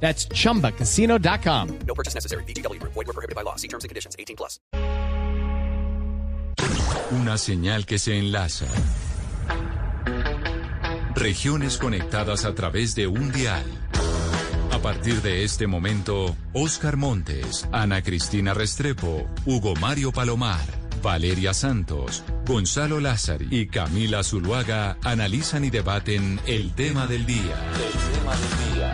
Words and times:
That's 0.00 0.28
chumbacasino.com. 0.28 1.78
No 1.86 1.94
purchase 1.94 2.14
necessary. 2.14 2.44
BGW. 2.44 2.80
Void 2.82 2.94
were 2.94 3.12
prohibited 3.12 3.34
by 3.34 3.42
law. 3.42 3.56
See 3.56 3.68
terms 3.68 3.84
and 3.84 3.88
conditions. 3.88 4.14
18 4.18 4.36
plus. 4.36 4.60
Una 7.12 7.38
señal 7.38 7.86
que 7.86 7.98
se 7.98 8.18
enlaza. 8.18 8.66
Regiones 11.14 11.78
conectadas 11.78 12.44
a 12.44 12.54
través 12.54 12.94
de 12.94 13.06
un 13.06 13.32
dial. 13.32 13.64
A 14.72 14.78
partir 14.80 15.22
de 15.22 15.42
este 15.44 15.66
momento, 15.66 16.36
Oscar 16.52 16.96
Montes, 16.96 17.66
Ana 17.72 18.02
Cristina 18.02 18.52
Restrepo, 18.52 19.26
Hugo 19.46 19.74
Mario 19.76 20.12
Palomar, 20.12 20.64
Valeria 21.02 21.54
Santos, 21.54 22.22
Gonzalo 22.44 23.00
Lázari 23.00 23.48
y 23.50 23.68
Camila 23.68 24.22
Zuluaga 24.22 24.98
analizan 25.02 25.64
y 25.64 25.70
debaten 25.70 26.40
el 26.46 26.74
tema 26.74 27.06
del 27.06 27.24
día. 27.24 27.40
El 27.40 28.20
tema 28.20 28.32
del 28.36 28.58
día. 28.58 28.65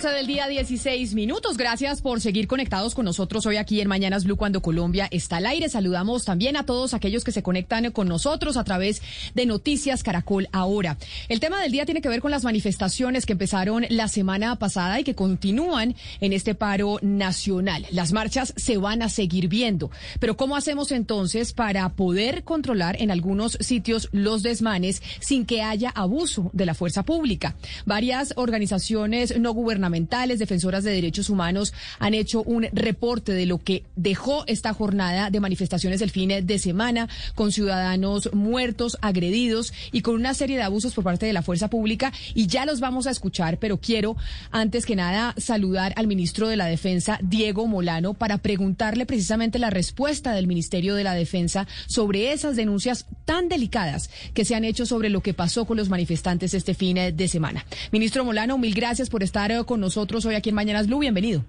12 0.00 0.16
del 0.16 0.26
día, 0.26 0.48
16 0.48 1.12
minutos. 1.12 1.58
Gracias 1.58 2.00
por 2.00 2.22
seguir 2.22 2.46
conectados 2.46 2.94
con 2.94 3.04
nosotros 3.04 3.44
hoy 3.44 3.58
aquí 3.58 3.82
en 3.82 3.88
Mañanas 3.88 4.24
Blue 4.24 4.38
cuando 4.38 4.62
Colombia 4.62 5.06
está 5.10 5.36
al 5.36 5.44
aire. 5.44 5.68
Saludamos 5.68 6.24
también 6.24 6.56
a 6.56 6.64
todos 6.64 6.94
aquellos 6.94 7.22
que 7.22 7.32
se 7.32 7.42
conectan 7.42 7.90
con 7.90 8.08
nosotros 8.08 8.56
a 8.56 8.64
través 8.64 9.02
de 9.34 9.44
Noticias 9.44 10.02
Caracol 10.02 10.48
ahora. 10.52 10.96
El 11.28 11.38
tema 11.38 11.60
del 11.60 11.70
día 11.70 11.84
tiene 11.84 12.00
que 12.00 12.08
ver 12.08 12.22
con 12.22 12.30
las 12.30 12.44
manifestaciones 12.44 13.26
que 13.26 13.32
empezaron 13.32 13.84
la 13.90 14.08
semana 14.08 14.56
pasada 14.56 14.98
y 14.98 15.04
que 15.04 15.14
continúan 15.14 15.94
en 16.22 16.32
este 16.32 16.54
paro 16.54 16.96
nacional. 17.02 17.84
Las 17.90 18.14
marchas 18.14 18.54
se 18.56 18.78
van 18.78 19.02
a 19.02 19.10
seguir 19.10 19.48
viendo. 19.48 19.90
Pero 20.18 20.34
¿cómo 20.34 20.56
hacemos 20.56 20.92
entonces 20.92 21.52
para 21.52 21.86
poder 21.90 22.42
controlar 22.44 22.96
en 23.02 23.10
algunos 23.10 23.58
sitios 23.60 24.08
los 24.12 24.42
desmanes 24.42 25.02
sin 25.20 25.44
que 25.44 25.60
haya 25.60 25.90
abuso 25.90 26.48
de 26.54 26.64
la 26.64 26.72
fuerza 26.72 27.02
pública? 27.02 27.54
Varias 27.84 28.32
organizaciones 28.36 29.38
no 29.38 29.52
gubernamentales, 29.52 29.89
defensoras 30.38 30.84
de 30.84 30.92
derechos 30.92 31.30
humanos, 31.30 31.72
han 31.98 32.14
hecho 32.14 32.42
un 32.42 32.66
reporte 32.72 33.32
de 33.32 33.46
lo 33.46 33.58
que 33.58 33.84
dejó 33.96 34.44
esta 34.46 34.72
jornada 34.72 35.30
de 35.30 35.40
manifestaciones 35.40 36.00
el 36.00 36.10
fin 36.10 36.30
de 36.46 36.58
semana, 36.58 37.08
con 37.34 37.52
ciudadanos 37.52 38.32
muertos, 38.32 38.98
agredidos 39.00 39.72
y 39.92 40.02
con 40.02 40.14
una 40.14 40.34
serie 40.34 40.56
de 40.56 40.62
abusos 40.62 40.94
por 40.94 41.04
parte 41.04 41.26
de 41.26 41.32
la 41.32 41.42
fuerza 41.42 41.68
pública. 41.68 42.12
Y 42.34 42.46
ya 42.46 42.66
los 42.66 42.80
vamos 42.80 43.06
a 43.06 43.10
escuchar, 43.10 43.58
pero 43.58 43.78
quiero, 43.78 44.16
antes 44.50 44.86
que 44.86 44.96
nada, 44.96 45.34
saludar 45.36 45.92
al 45.96 46.06
ministro 46.06 46.48
de 46.48 46.56
la 46.56 46.66
Defensa, 46.66 47.18
Diego 47.22 47.66
Molano, 47.66 48.14
para 48.14 48.38
preguntarle 48.38 49.06
precisamente 49.06 49.58
la 49.58 49.70
respuesta 49.70 50.32
del 50.32 50.46
Ministerio 50.46 50.94
de 50.94 51.04
la 51.04 51.14
Defensa 51.14 51.66
sobre 51.86 52.32
esas 52.32 52.56
denuncias 52.56 53.06
tan 53.24 53.48
delicadas 53.48 54.10
que 54.34 54.44
se 54.44 54.54
han 54.54 54.64
hecho 54.64 54.86
sobre 54.86 55.10
lo 55.10 55.22
que 55.22 55.34
pasó 55.34 55.64
con 55.64 55.76
los 55.76 55.88
manifestantes 55.88 56.54
este 56.54 56.74
fin 56.74 56.96
de 57.14 57.28
semana. 57.28 57.64
Ministro 57.92 58.24
Molano, 58.24 58.58
mil 58.58 58.74
gracias 58.74 59.08
por 59.10 59.22
estar 59.22 59.50
con 59.64 59.79
nosotros 59.80 60.24
hoy 60.26 60.34
aquí 60.34 60.50
en 60.50 60.54
Mañanas 60.54 60.86
Blue. 60.86 61.00
Bienvenido. 61.00 61.42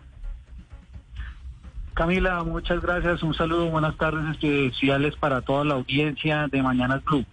Camila, 1.93 2.43
muchas 2.43 2.81
gracias. 2.81 3.21
Un 3.21 3.33
saludo, 3.33 3.69
buenas 3.69 3.95
tardes 3.97 4.23
especiales 4.31 5.15
para 5.17 5.41
toda 5.41 5.65
la 5.65 5.75
audiencia 5.75 6.47
de 6.47 6.63
Mañanas 6.63 7.03
Blue. 7.03 7.25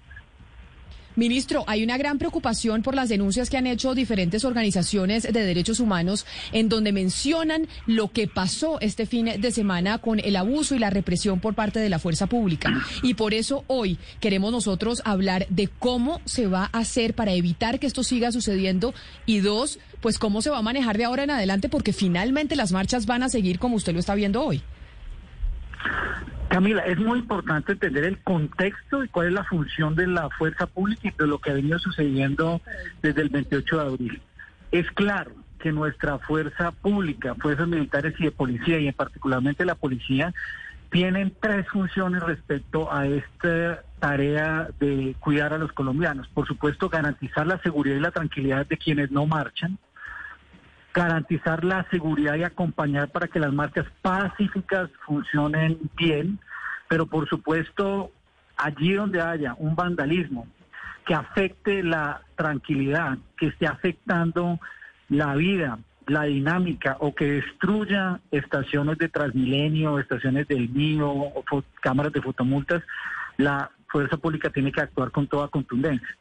Ministro, 1.19 1.65
hay 1.67 1.83
una 1.83 1.99
gran 1.99 2.17
preocupación 2.17 2.83
por 2.83 2.95
las 2.95 3.09
denuncias 3.09 3.51
que 3.51 3.57
han 3.57 3.67
hecho 3.67 3.97
diferentes 3.97 4.45
organizaciones 4.45 5.25
de 5.25 5.33
derechos 5.33 5.81
humanos 5.81 6.25
en 6.53 6.69
donde 6.69 6.93
mencionan 6.93 7.67
lo 7.87 8.13
que 8.13 8.29
pasó 8.29 8.79
este 8.81 9.05
fin 9.05 9.29
de 9.41 9.51
semana 9.51 9.99
con 9.99 10.21
el 10.21 10.37
abuso 10.37 10.77
y 10.77 10.79
la 10.79 10.91
represión 10.91 11.41
por 11.41 11.57
parte 11.57 11.81
de 11.81 11.89
la 11.89 11.99
fuerza 11.99 12.29
pública. 12.29 12.73
Y 13.03 13.15
por 13.15 13.35
eso 13.35 13.65
hoy 13.67 13.99
queremos 14.21 14.53
nosotros 14.53 15.03
hablar 15.05 15.49
de 15.51 15.67
cómo 15.67 16.21
se 16.25 16.47
va 16.47 16.71
a 16.73 16.79
hacer 16.79 17.15
para 17.15 17.33
evitar 17.33 17.81
que 17.81 17.89
esto 17.89 18.05
siga 18.05 18.31
sucediendo 18.31 18.95
y 19.27 19.41
dos, 19.41 19.81
pues 20.01 20.21
cómo 20.21 20.41
se 20.41 20.51
va 20.51 20.59
a 20.59 20.63
manejar 20.63 20.99
de 20.99 21.05
ahora 21.05 21.25
en 21.25 21.33
adelante 21.33 21.69
porque 21.69 21.93
finalmente 21.93 22.55
las 22.55 22.71
marchas 22.71 23.07
van 23.07 23.25
a 23.25 23.29
seguir 23.29 23.59
como 23.59 23.75
usted 23.75 23.93
lo 23.93 23.99
está 23.99 24.15
viendo 24.15 24.41
hoy. 24.45 24.63
Camila, 26.49 26.83
es 26.87 26.99
muy 26.99 27.19
importante 27.19 27.73
entender 27.73 28.05
el 28.05 28.19
contexto 28.19 29.05
y 29.05 29.09
cuál 29.09 29.29
es 29.29 29.33
la 29.35 29.45
función 29.45 29.95
de 29.95 30.07
la 30.07 30.31
fuerza 30.31 30.67
pública 30.67 31.09
y 31.09 31.11
de 31.11 31.27
lo 31.27 31.39
que 31.39 31.51
ha 31.51 31.55
venido 31.55 31.79
sucediendo 31.79 32.61
desde 33.03 33.21
el 33.23 33.29
28 33.29 33.77
de 33.77 33.83
abril. 33.83 34.23
Es 34.73 34.91
claro 34.93 35.33
que 35.59 35.73
nuestra 35.73 36.19
fuerza 36.19 36.73
pública, 36.73 37.35
fuerzas 37.35 37.69
militares 37.69 38.15
y 38.19 38.25
de 38.25 38.31
policía, 38.31 38.79
y 38.79 38.89
en 38.89 38.95
particularmente 38.95 39.65
la 39.65 39.75
policía, 39.75 40.33
tienen 40.91 41.35
tres 41.39 41.69
funciones 41.69 42.23
respecto 42.23 42.93
a 42.93 43.07
esta 43.07 43.83
tarea 43.99 44.69
de 44.81 45.15
cuidar 45.21 45.53
a 45.53 45.59
los 45.59 45.73
colombianos. 45.73 46.29
Por 46.29 46.47
supuesto, 46.47 46.89
garantizar 46.89 47.47
la 47.47 47.61
seguridad 47.61 47.97
y 47.97 48.01
la 48.01 48.11
tranquilidad 48.11 48.67
de 48.67 48.79
quienes 48.79 49.11
no 49.11 49.27
marchan, 49.27 49.79
garantizar 50.99 51.63
la 51.63 51.87
seguridad 51.91 52.35
y 52.35 52.43
acompañar 52.43 53.11
para 53.11 53.29
que 53.29 53.39
las 53.39 53.53
marchas 53.53 53.87
pacíficas 54.03 54.91
funcionen 55.07 55.79
bien, 55.97 56.41
pero 56.89 57.07
por 57.07 57.29
supuesto 57.29 58.11
allí 58.57 58.95
donde 58.95 59.21
haya 59.21 59.55
un 59.59 59.77
vandalismo 59.77 60.49
que 61.07 61.15
afecte 61.15 61.85
la 61.85 62.23
tranquilidad, 62.35 63.17
que 63.37 63.47
esté 63.47 63.69
afectando 63.69 64.59
la 65.09 65.37
vida, 65.37 65.79
la 66.09 66.25
dinámica 66.25 66.97
o 66.99 67.15
que 67.15 67.27
destruya 67.27 68.19
estaciones 68.33 68.99
de 68.99 69.09
Transmilenio, 69.09 70.01
estaciones 70.01 70.49
del 70.49 70.69
mío 70.69 71.11
o 71.11 71.45
cámaras 71.81 72.13
de 72.13 72.23
fotomultas, 72.23 72.83
la 73.37 73.71
fuerza 73.87 74.17
pública 74.17 74.51
tiene 74.51 74.73
que 74.73 74.81
actuar 74.81 75.13
con 75.13 75.29
toda 75.29 75.47
contundencia. 75.47 76.17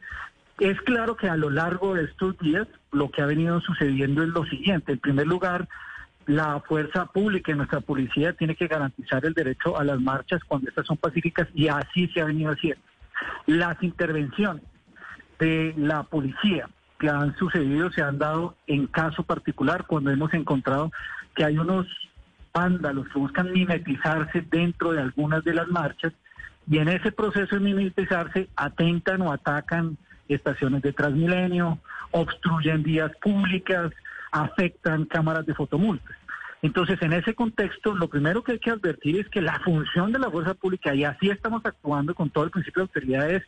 Es 0.60 0.82
claro 0.82 1.16
que 1.16 1.30
a 1.30 1.38
lo 1.38 1.50
largo 1.50 1.94
de 1.94 2.06
estos 2.06 2.38
días 2.40 2.68
lo 2.92 3.12
que 3.12 3.22
ha 3.22 3.28
venido 3.28 3.62
sucediendo 3.62 4.24
es 4.24 4.30
lo 4.30 4.44
siguiente. 4.46 4.94
En 4.94 5.00
primer 5.00 5.28
lugar, 5.28 5.68
la 6.26 6.60
fuerza 6.62 7.06
pública 7.06 7.52
y 7.52 7.56
nuestra 7.56 7.80
policía 7.80 8.34
tiene 8.34 8.56
que 8.56 8.68
garantizar 8.68 9.24
el 9.26 9.34
derecho 9.34 9.78
a 9.78 9.84
las 9.84 10.00
marchas 10.00 10.44
cuando 10.44 10.70
estas 10.70 10.88
son 10.88 10.98
pacíficas 10.98 11.48
y 11.54 11.68
así 11.68 12.08
se 12.08 12.22
ha 12.22 12.26
venido 12.26 12.52
haciendo. 12.52 12.82
Las 13.46 13.82
intervenciones 13.84 14.64
de 15.40 15.76
la 15.78 16.04
policía 16.04 16.68
que 17.00 17.10
han 17.10 17.36
sucedido 17.38 17.92
se 17.92 18.02
han 18.02 18.18
dado 18.18 18.56
en 18.66 18.88
caso 18.88 19.22
particular 19.24 19.86
cuando 19.86 20.10
hemos 20.10 20.34
encontrado 20.34 20.92
que 21.36 21.46
hay 21.46 21.60
unos 21.60 21.86
vándalos 22.52 23.08
que 23.10 23.20
buscan 23.20 23.52
mimetizarse 23.52 24.42
dentro 24.50 24.92
de 24.92 25.02
algunas 25.02 25.44
de 25.44 25.54
las 25.54 25.68
marchas 25.68 26.14
y 26.70 26.80
en 26.80 26.88
ese 26.88 27.12
proceso 27.12 27.56
de 27.56 27.62
mimetizarse 27.62 28.50
atentan 28.56 29.22
o 29.22 29.32
atacan 29.32 29.98
estaciones 30.36 30.82
de 30.82 30.94
Transmilenio, 30.94 31.80
obstruyen 32.12 32.84
vías 32.84 33.12
públicas, 33.22 33.92
afectan 34.32 35.06
cámaras 35.06 35.46
de 35.46 35.54
fotomultas. 35.54 36.16
Entonces, 36.62 37.00
en 37.02 37.14
ese 37.14 37.36
contexto, 37.36 37.96
lo 37.96 38.08
primero 38.08 38.44
que 38.44 38.54
hay 38.54 38.60
que 38.60 38.72
advertir 38.72 39.20
es 39.20 39.30
que 39.30 39.42
la 39.42 39.60
función 39.60 40.12
de 40.12 40.20
la 40.20 40.32
fuerza 40.32 40.56
pública, 40.56 40.94
y 40.96 41.04
así 41.04 41.30
estamos 41.30 41.64
actuando 41.66 42.16
con 42.16 42.30
todo 42.30 42.46
el 42.46 42.52
principio 42.52 42.82
de 42.82 42.88
autoridad, 42.88 43.30
es 43.30 43.44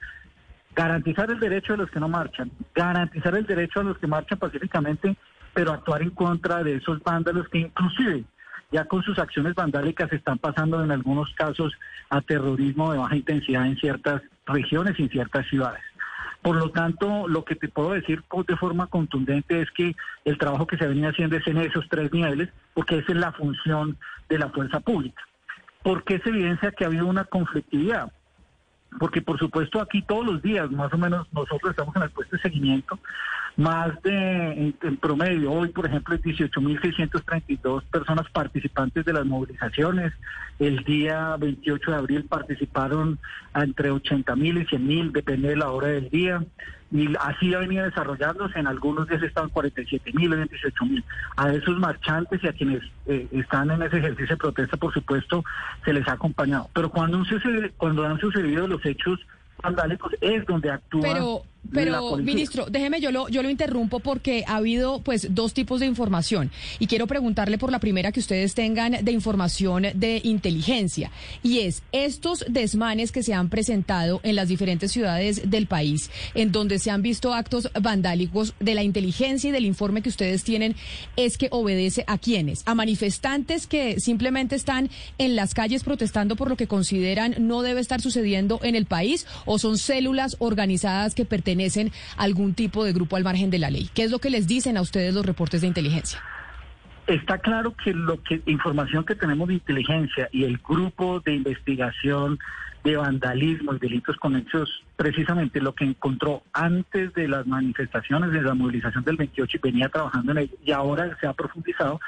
garantizar 0.76 1.32
el 1.32 1.40
derecho 1.40 1.74
de 1.74 1.80
los 1.80 1.92
que 1.92 2.00
no 2.00 2.08
marchan, 2.08 2.52
garantizar 2.76 3.36
el 3.36 3.46
derecho 3.46 3.80
a 3.80 3.84
los 3.84 3.98
que 3.98 4.08
marchan 4.08 4.38
pacíficamente, 4.38 5.18
pero 5.54 5.74
actuar 5.74 6.04
en 6.04 6.12
contra 6.12 6.64
de 6.64 6.76
esos 6.76 7.02
vándalos 7.04 7.50
que 7.50 7.58
inclusive 7.58 8.24
ya 8.72 8.86
con 8.86 9.02
sus 9.02 9.18
acciones 9.18 9.56
vandálicas 9.56 10.14
están 10.14 10.38
pasando 10.38 10.84
en 10.84 10.92
algunos 10.92 11.34
casos 11.34 11.74
a 12.10 12.22
terrorismo 12.22 12.92
de 12.92 13.00
baja 13.00 13.16
intensidad 13.16 13.66
en 13.66 13.78
ciertas 13.78 14.22
regiones 14.46 14.98
y 15.00 15.04
en 15.04 15.10
ciertas 15.10 15.48
ciudades. 15.48 15.82
Por 16.42 16.56
lo 16.56 16.72
tanto, 16.72 17.28
lo 17.28 17.44
que 17.44 17.56
te 17.56 17.68
puedo 17.68 17.92
decir 17.92 18.24
de 18.48 18.56
forma 18.56 18.88
contundente 18.88 19.62
es 19.62 19.70
que 19.72 19.96
el 20.24 20.38
trabajo 20.38 20.68
que 20.68 20.78
se 20.78 20.88
venía 20.88 21.10
haciendo 21.10 21.36
es 21.36 21.46
en 21.48 21.58
esos 21.58 21.88
tres 21.90 22.12
niveles, 22.14 22.50
porque 22.74 23.00
esa 23.00 23.12
es 23.12 23.18
la 23.18 23.34
función 23.34 23.98
de 24.30 24.38
la 24.38 24.50
fuerza 24.50 24.80
pública. 24.80 25.22
¿Por 25.84 26.04
qué 26.04 26.20
se 26.20 26.30
evidencia 26.30 26.72
que 26.72 26.86
ha 26.86 26.88
habido 26.88 27.08
una 27.08 27.26
conflictividad? 27.26 28.12
Porque 28.98 29.22
por 29.22 29.38
supuesto 29.38 29.80
aquí 29.80 30.02
todos 30.02 30.26
los 30.26 30.42
días, 30.42 30.72
más 30.72 30.92
o 30.94 30.98
menos 30.98 31.28
nosotros 31.32 31.72
estamos 31.72 31.96
en 31.96 32.04
el 32.04 32.10
puesto 32.10 32.36
de 32.36 32.42
seguimiento, 32.42 33.00
más 33.56 34.02
de, 34.02 34.74
en, 34.82 34.98
promedio, 34.98 35.52
hoy 35.52 35.70
por 35.70 35.86
ejemplo, 35.86 36.18
18.632 36.18 37.84
personas 37.84 38.30
participantes 38.32 39.06
de 39.06 39.14
las 39.14 39.26
movilizaciones. 39.26 40.14
El 40.58 40.84
día 40.84 41.36
28 41.38 41.92
de 41.92 41.98
abril 41.98 42.26
participaron 42.26 43.20
entre 43.54 43.92
80.000 43.92 44.62
y 44.62 44.66
100.000, 44.66 45.12
depende 45.12 45.50
de 45.50 45.56
la 45.58 45.72
hora 45.72 45.90
del 45.90 46.10
día. 46.10 46.44
Y 46.92 47.14
así 47.20 47.54
ha 47.54 47.60
venido 47.60 47.86
desarrollándose. 47.86 48.60
En 48.60 48.68
algunos 48.68 49.08
días 49.08 49.22
estaban 49.22 49.50
47 49.50 50.12
mil, 50.14 50.30
28 50.30 50.86
mil. 50.86 51.04
A 51.36 51.52
esos 51.54 51.78
marchantes 51.78 52.44
y 52.44 52.48
a 52.48 52.54
quienes 52.54 52.82
eh, 53.06 53.28
están 53.32 53.70
en 53.72 53.84
ese 53.84 53.98
ejercicio 53.98 54.36
de 54.36 54.38
protesta, 54.38 54.78
por 54.78 54.94
supuesto, 54.94 55.44
se 55.86 55.94
les 55.94 56.08
ha 56.08 56.14
acompañado. 56.14 56.70
Pero 56.74 56.90
cuando, 56.90 57.24
sucede, 57.26 57.72
cuando 57.78 58.06
han 58.06 58.20
sucedido 58.20 58.68
los 58.68 58.84
hechos 58.86 59.20
vandálicos 59.62 60.14
es 60.22 60.46
donde 60.46 60.72
actúa 60.72 61.02
pero 61.02 61.44
pero 61.72 62.18
ministro 62.18 62.66
déjeme 62.70 63.00
yo 63.00 63.12
lo 63.12 63.30
yo 63.30 63.44
lo 63.44 63.50
interrumpo 63.50 64.00
porque 64.00 64.44
ha 64.48 64.56
habido 64.56 65.02
pues 65.02 65.28
dos 65.36 65.54
tipos 65.54 65.80
de 65.80 65.86
información. 65.86 66.52
Y 66.80 66.88
quiero 66.88 67.08
preguntarle 67.08 67.58
por 67.58 67.72
la 67.72 67.80
primera 67.80 68.12
que 68.12 68.20
ustedes 68.20 68.56
tengan 68.56 69.04
de 69.04 69.12
información 69.12 69.88
de 69.94 70.22
inteligencia. 70.24 71.12
Y 71.44 71.60
es 71.60 71.84
estos 71.92 72.46
desmanes 72.48 73.12
que 73.12 73.24
se 73.24 73.34
han 73.34 73.50
presentado 73.50 74.20
en 74.24 74.36
las 74.36 74.48
diferentes 74.48 74.92
ciudades 74.92 75.50
del 75.50 75.68
país 75.68 76.10
en 76.34 76.52
donde 76.52 76.80
se 76.80 76.92
han 76.92 77.02
visto 77.02 77.34
actos 77.34 77.70
vandálicos 77.80 78.54
de 78.60 78.76
la 78.76 78.84
inteligencia 78.84 79.50
y 79.50 79.52
del 79.52 79.66
informe 79.66 80.02
que 80.02 80.10
ustedes 80.10 80.44
tienen 80.44 80.76
es 81.16 81.38
que 81.38 81.50
obedece 81.52 82.04
a 82.08 82.18
quiénes 82.18 82.64
a 82.66 82.76
manifestantes 82.76 83.68
que 83.68 84.00
simplemente 84.00 84.56
están 84.56 84.90
en 85.18 85.36
las 85.36 85.54
calles 85.54 85.84
protestando 85.84 86.36
por 86.36 86.50
lo 86.50 86.58
que 86.58 86.68
consideran 86.68 87.36
no 87.40 87.62
debe 87.62 87.82
estar 87.82 88.02
sucediendo 88.02 88.60
en 88.64 88.76
el 88.76 88.86
país 88.86 89.26
o 89.46 89.60
son 89.60 89.78
células 89.78 90.36
organizadas 90.40 91.16
que 91.16 91.26
pertenecen 91.26 91.49
a 92.18 92.24
algún 92.24 92.54
tipo 92.54 92.84
de 92.84 92.94
grupo 92.94 93.16
al 93.16 93.24
margen 93.24 93.50
de 93.50 93.60
la 93.60 93.70
ley? 93.70 93.90
¿Qué 93.94 94.04
es 94.04 94.12
lo 94.12 94.20
que 94.20 94.30
les 94.30 94.48
dicen 94.48 94.78
a 94.78 94.82
ustedes 94.82 95.14
los 95.14 95.26
reportes 95.26 95.62
de 95.62 95.68
inteligencia? 95.68 96.22
Está 97.08 97.40
claro 97.40 97.76
que 97.76 97.94
lo 97.94 98.22
que 98.22 98.42
información 98.46 99.04
que 99.04 99.16
tenemos 99.16 99.48
de 99.48 99.56
inteligencia 99.56 100.30
y 100.32 100.44
el 100.44 100.58
grupo 100.60 101.20
de 101.22 101.34
investigación 101.34 102.38
de 102.84 102.96
vandalismo 102.96 103.74
y 103.74 103.80
delitos 103.80 104.16
conexos, 104.18 104.84
precisamente 104.96 105.60
lo 105.60 105.74
que 105.74 105.86
encontró 105.86 106.44
antes 106.54 107.14
de 107.14 107.28
las 107.28 107.46
manifestaciones, 107.46 108.32
de 108.32 108.42
la 108.42 108.54
movilización 108.54 109.04
del 109.04 109.18
28 109.18 109.58
y 109.58 109.60
venía 109.60 109.90
trabajando 109.90 110.32
en 110.32 110.38
ello, 110.40 110.56
y 110.64 110.72
ahora 110.72 111.18
se 111.20 111.28
ha 111.28 111.34
profundizado, 111.34 112.00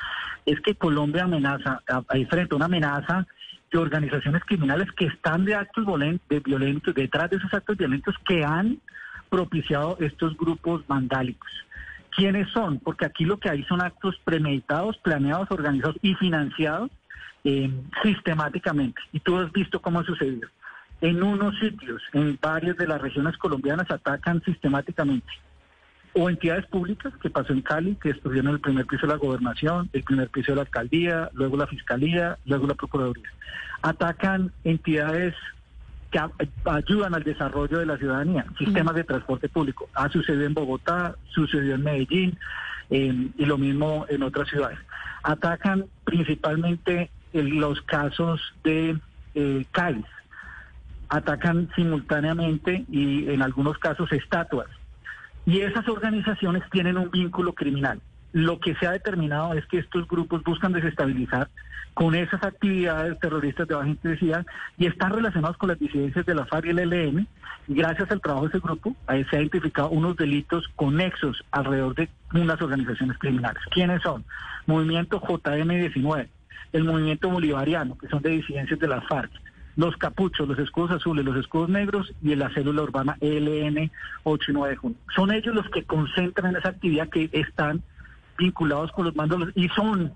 es 0.45 0.59
que 0.61 0.75
Colombia 0.75 1.23
amenaza, 1.23 1.81
hay 2.07 2.25
frente 2.25 2.53
a 2.53 2.57
una 2.57 2.65
amenaza 2.65 3.27
de 3.71 3.77
organizaciones 3.77 4.43
criminales 4.45 4.91
que 4.93 5.05
están 5.05 5.45
de 5.45 5.55
actos 5.55 5.85
violentos, 6.45 6.93
detrás 6.93 7.29
de 7.29 7.37
esos 7.37 7.53
actos 7.53 7.77
violentos 7.77 8.15
que 8.25 8.43
han 8.43 8.79
propiciado 9.31 9.97
estos 9.99 10.37
grupos 10.37 10.85
vandálicos. 10.85 11.49
¿Quiénes 12.15 12.49
son? 12.49 12.79
Porque 12.79 13.05
aquí 13.05 13.23
lo 13.23 13.37
que 13.37 13.49
hay 13.49 13.63
son 13.63 13.81
actos 13.81 14.19
premeditados, 14.25 14.97
planeados, 14.97 15.49
organizados 15.49 15.95
y 16.01 16.13
financiados 16.15 16.91
eh, 17.45 17.71
sistemáticamente. 18.03 19.01
Y 19.13 19.21
tú 19.21 19.37
has 19.37 19.51
visto 19.53 19.81
cómo 19.81 20.01
ha 20.01 20.03
sucedido. 20.03 20.49
En 20.99 21.23
unos 21.23 21.57
sitios, 21.59 22.01
en 22.11 22.37
varias 22.41 22.75
de 22.77 22.87
las 22.87 23.01
regiones 23.01 23.37
colombianas, 23.37 23.89
atacan 23.89 24.43
sistemáticamente 24.43 25.31
o 26.13 26.29
entidades 26.29 26.65
públicas, 26.65 27.13
que 27.21 27.29
pasó 27.29 27.53
en 27.53 27.61
Cali, 27.61 27.95
que 27.95 28.09
estuvieron 28.09 28.49
en 28.49 28.55
el 28.55 28.59
primer 28.59 28.85
piso 28.85 29.07
de 29.07 29.13
la 29.13 29.17
gobernación, 29.17 29.89
el 29.93 30.03
primer 30.03 30.29
piso 30.29 30.51
de 30.51 30.57
la 30.57 30.61
alcaldía, 30.63 31.29
luego 31.33 31.55
la 31.55 31.67
fiscalía, 31.67 32.37
luego 32.45 32.67
la 32.67 32.75
procuraduría. 32.75 33.29
Atacan 33.81 34.51
entidades 34.65 35.33
que 36.11 36.19
ayudan 36.65 37.15
al 37.15 37.23
desarrollo 37.23 37.79
de 37.79 37.85
la 37.85 37.97
ciudadanía, 37.97 38.45
sistemas 38.57 38.95
de 38.95 39.03
transporte 39.03 39.49
público. 39.49 39.89
Ha 39.93 40.09
sucedido 40.09 40.45
en 40.45 40.53
Bogotá, 40.53 41.15
sucedió 41.29 41.75
en 41.75 41.83
Medellín 41.83 42.37
y 42.89 43.45
lo 43.45 43.57
mismo 43.57 44.05
en 44.09 44.23
otras 44.23 44.49
ciudades. 44.49 44.77
Atacan 45.23 45.85
principalmente 46.03 47.09
en 47.31 47.59
los 47.59 47.81
casos 47.83 48.41
de 48.63 48.97
eh, 49.35 49.65
Cali. 49.71 50.03
Atacan 51.07 51.69
simultáneamente 51.75 52.85
y 52.89 53.29
en 53.29 53.41
algunos 53.41 53.77
casos 53.77 54.11
estatuas 54.11 54.67
y 55.45 55.61
esas 55.61 55.87
organizaciones 55.87 56.63
tienen 56.71 56.97
un 56.97 57.09
vínculo 57.09 57.53
criminal. 57.53 57.99
Lo 58.33 58.59
que 58.59 58.75
se 58.75 58.87
ha 58.87 58.91
determinado 58.91 59.53
es 59.53 59.65
que 59.65 59.79
estos 59.79 60.07
grupos 60.07 60.43
buscan 60.43 60.71
desestabilizar 60.71 61.49
con 61.93 62.15
esas 62.15 62.43
actividades 62.43 63.19
terroristas 63.19 63.67
de 63.67 63.75
baja 63.75 63.89
intensidad 63.89 64.45
y 64.77 64.85
están 64.85 65.11
relacionados 65.11 65.57
con 65.57 65.69
las 65.69 65.79
disidencias 65.79 66.25
de 66.25 66.35
la 66.35 66.45
FARC 66.45 66.65
y 66.65 66.69
el 66.69 66.79
ELN. 66.79 67.27
Gracias 67.67 68.09
al 68.11 68.21
trabajo 68.21 68.47
de 68.47 68.57
ese 68.57 68.59
grupo, 68.59 68.95
ahí 69.07 69.23
se 69.25 69.37
ha 69.37 69.41
identificado 69.41 69.89
unos 69.89 70.15
delitos 70.17 70.67
conexos 70.75 71.43
alrededor 71.51 71.95
de 71.95 72.09
unas 72.33 72.61
organizaciones 72.61 73.17
criminales. 73.17 73.61
¿Quiénes 73.71 74.01
son? 74.01 74.23
Movimiento 74.65 75.21
JM19, 75.21 76.27
el 76.73 76.83
Movimiento 76.83 77.29
Bolivariano, 77.29 77.97
que 77.97 78.07
son 78.07 78.21
de 78.21 78.29
disidencias 78.29 78.79
de 78.79 78.87
la 78.87 79.01
FARC, 79.01 79.31
los 79.75 79.95
capuchos, 79.97 80.47
los 80.47 80.59
escudos 80.59 80.91
azules, 80.91 81.23
los 81.23 81.37
escudos 81.37 81.69
negros 81.69 82.13
y 82.21 82.35
la 82.35 82.49
célula 82.53 82.83
urbana 82.83 83.17
ELN 83.21 83.91
8 84.23 84.51
y 84.51 84.53
9 84.53 84.69
de 84.69 84.75
junio. 84.75 84.97
Son 85.15 85.31
ellos 85.31 85.55
los 85.55 85.69
que 85.69 85.83
concentran 85.83 86.55
esa 86.55 86.69
actividad 86.69 87.09
que 87.09 87.29
están 87.31 87.81
vinculados 88.37 88.91
con 88.91 89.05
los 89.05 89.15
mandos 89.15 89.49
y 89.55 89.69
son 89.69 90.13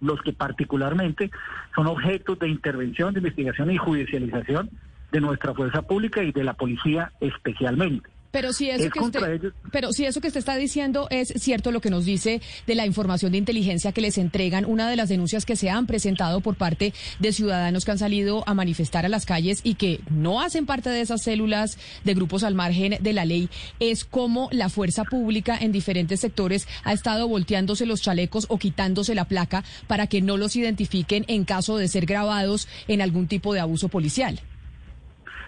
los 0.00 0.20
que 0.22 0.32
particularmente 0.32 1.30
son 1.74 1.86
objetos 1.86 2.38
de 2.38 2.48
intervención, 2.48 3.14
de 3.14 3.20
investigación 3.20 3.70
y 3.70 3.78
judicialización 3.78 4.70
de 5.12 5.20
nuestra 5.20 5.54
fuerza 5.54 5.82
pública 5.82 6.22
y 6.22 6.32
de 6.32 6.44
la 6.44 6.54
policía 6.54 7.12
especialmente. 7.20 8.15
Pero 8.36 8.52
si 8.52 8.68
eso 8.68 8.90
que 8.90 9.00
usted, 9.00 9.40
pero 9.72 9.94
si 9.94 10.04
eso 10.04 10.20
que 10.20 10.28
usted 10.28 10.40
está 10.40 10.56
diciendo 10.56 11.06
es 11.08 11.32
cierto 11.38 11.72
lo 11.72 11.80
que 11.80 11.88
nos 11.88 12.04
dice 12.04 12.42
de 12.66 12.74
la 12.74 12.84
información 12.84 13.32
de 13.32 13.38
inteligencia 13.38 13.92
que 13.92 14.02
les 14.02 14.18
entregan, 14.18 14.66
una 14.66 14.90
de 14.90 14.96
las 14.96 15.08
denuncias 15.08 15.46
que 15.46 15.56
se 15.56 15.70
han 15.70 15.86
presentado 15.86 16.42
por 16.42 16.54
parte 16.54 16.92
de 17.18 17.32
ciudadanos 17.32 17.86
que 17.86 17.92
han 17.92 17.98
salido 17.98 18.44
a 18.46 18.52
manifestar 18.52 19.06
a 19.06 19.08
las 19.08 19.24
calles 19.24 19.60
y 19.64 19.76
que 19.76 20.00
no 20.10 20.42
hacen 20.42 20.66
parte 20.66 20.90
de 20.90 21.00
esas 21.00 21.22
células 21.22 21.78
de 22.04 22.12
grupos 22.12 22.44
al 22.44 22.54
margen 22.54 22.98
de 23.00 23.12
la 23.14 23.24
ley, 23.24 23.48
es 23.80 24.04
cómo 24.04 24.50
la 24.52 24.68
fuerza 24.68 25.04
pública 25.04 25.56
en 25.58 25.72
diferentes 25.72 26.20
sectores 26.20 26.68
ha 26.84 26.92
estado 26.92 27.28
volteándose 27.28 27.86
los 27.86 28.02
chalecos 28.02 28.44
o 28.50 28.58
quitándose 28.58 29.14
la 29.14 29.24
placa 29.24 29.64
para 29.86 30.08
que 30.08 30.20
no 30.20 30.36
los 30.36 30.56
identifiquen 30.56 31.24
en 31.28 31.46
caso 31.46 31.78
de 31.78 31.88
ser 31.88 32.04
grabados 32.04 32.68
en 32.86 33.00
algún 33.00 33.28
tipo 33.28 33.54
de 33.54 33.60
abuso 33.60 33.88
policial. 33.88 34.42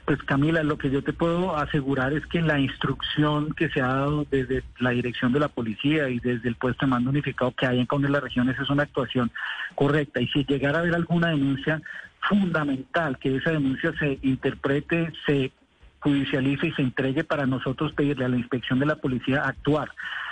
Pues 0.08 0.22
Camila, 0.22 0.62
lo 0.62 0.78
que 0.78 0.88
yo 0.88 1.02
te 1.02 1.12
puedo 1.12 1.55
asegurar 1.55 2.14
es 2.14 2.25
que 2.25 2.40
la 2.40 2.58
instrucción 2.58 3.52
que 3.52 3.69
se 3.69 3.82
ha 3.82 3.88
dado 3.88 4.25
desde 4.31 4.62
la 4.78 4.88
dirección 4.88 5.34
de 5.34 5.40
la 5.40 5.49
policía 5.49 6.08
y 6.08 6.19
desde 6.19 6.49
el 6.49 6.55
puesto 6.55 6.87
de 6.87 6.90
mando 6.90 7.10
unificado 7.10 7.52
que 7.52 7.66
hay 7.66 7.78
en 7.78 7.84
cada 7.84 7.99
una 7.99 8.06
de 8.06 8.12
las 8.14 8.22
regiones 8.22 8.58
es 8.58 8.70
una 8.70 8.84
actuación 8.84 9.31
correcta. 9.75 10.22
Y 10.22 10.28
si 10.28 10.46
llegara 10.46 10.78
a 10.78 10.81
haber 10.81 10.94
alguna 10.94 11.28
denuncia, 11.28 11.82
fundamental 12.26 13.19
que 13.19 13.37
esa 13.37 13.50
denuncia 13.50 13.93
se 13.99 14.19
interprete, 14.22 15.12
se 15.26 15.52
judicialice 16.00 16.69
y 16.69 16.72
se 16.72 16.81
entregue 16.81 17.22
para 17.25 17.44
nosotros 17.44 17.93
pedirle 17.93 18.25
a 18.25 18.28
la 18.28 18.38
inspección 18.38 18.78
de 18.78 18.87
la 18.87 18.96
policía 18.96 19.43
actuar. 19.43 19.90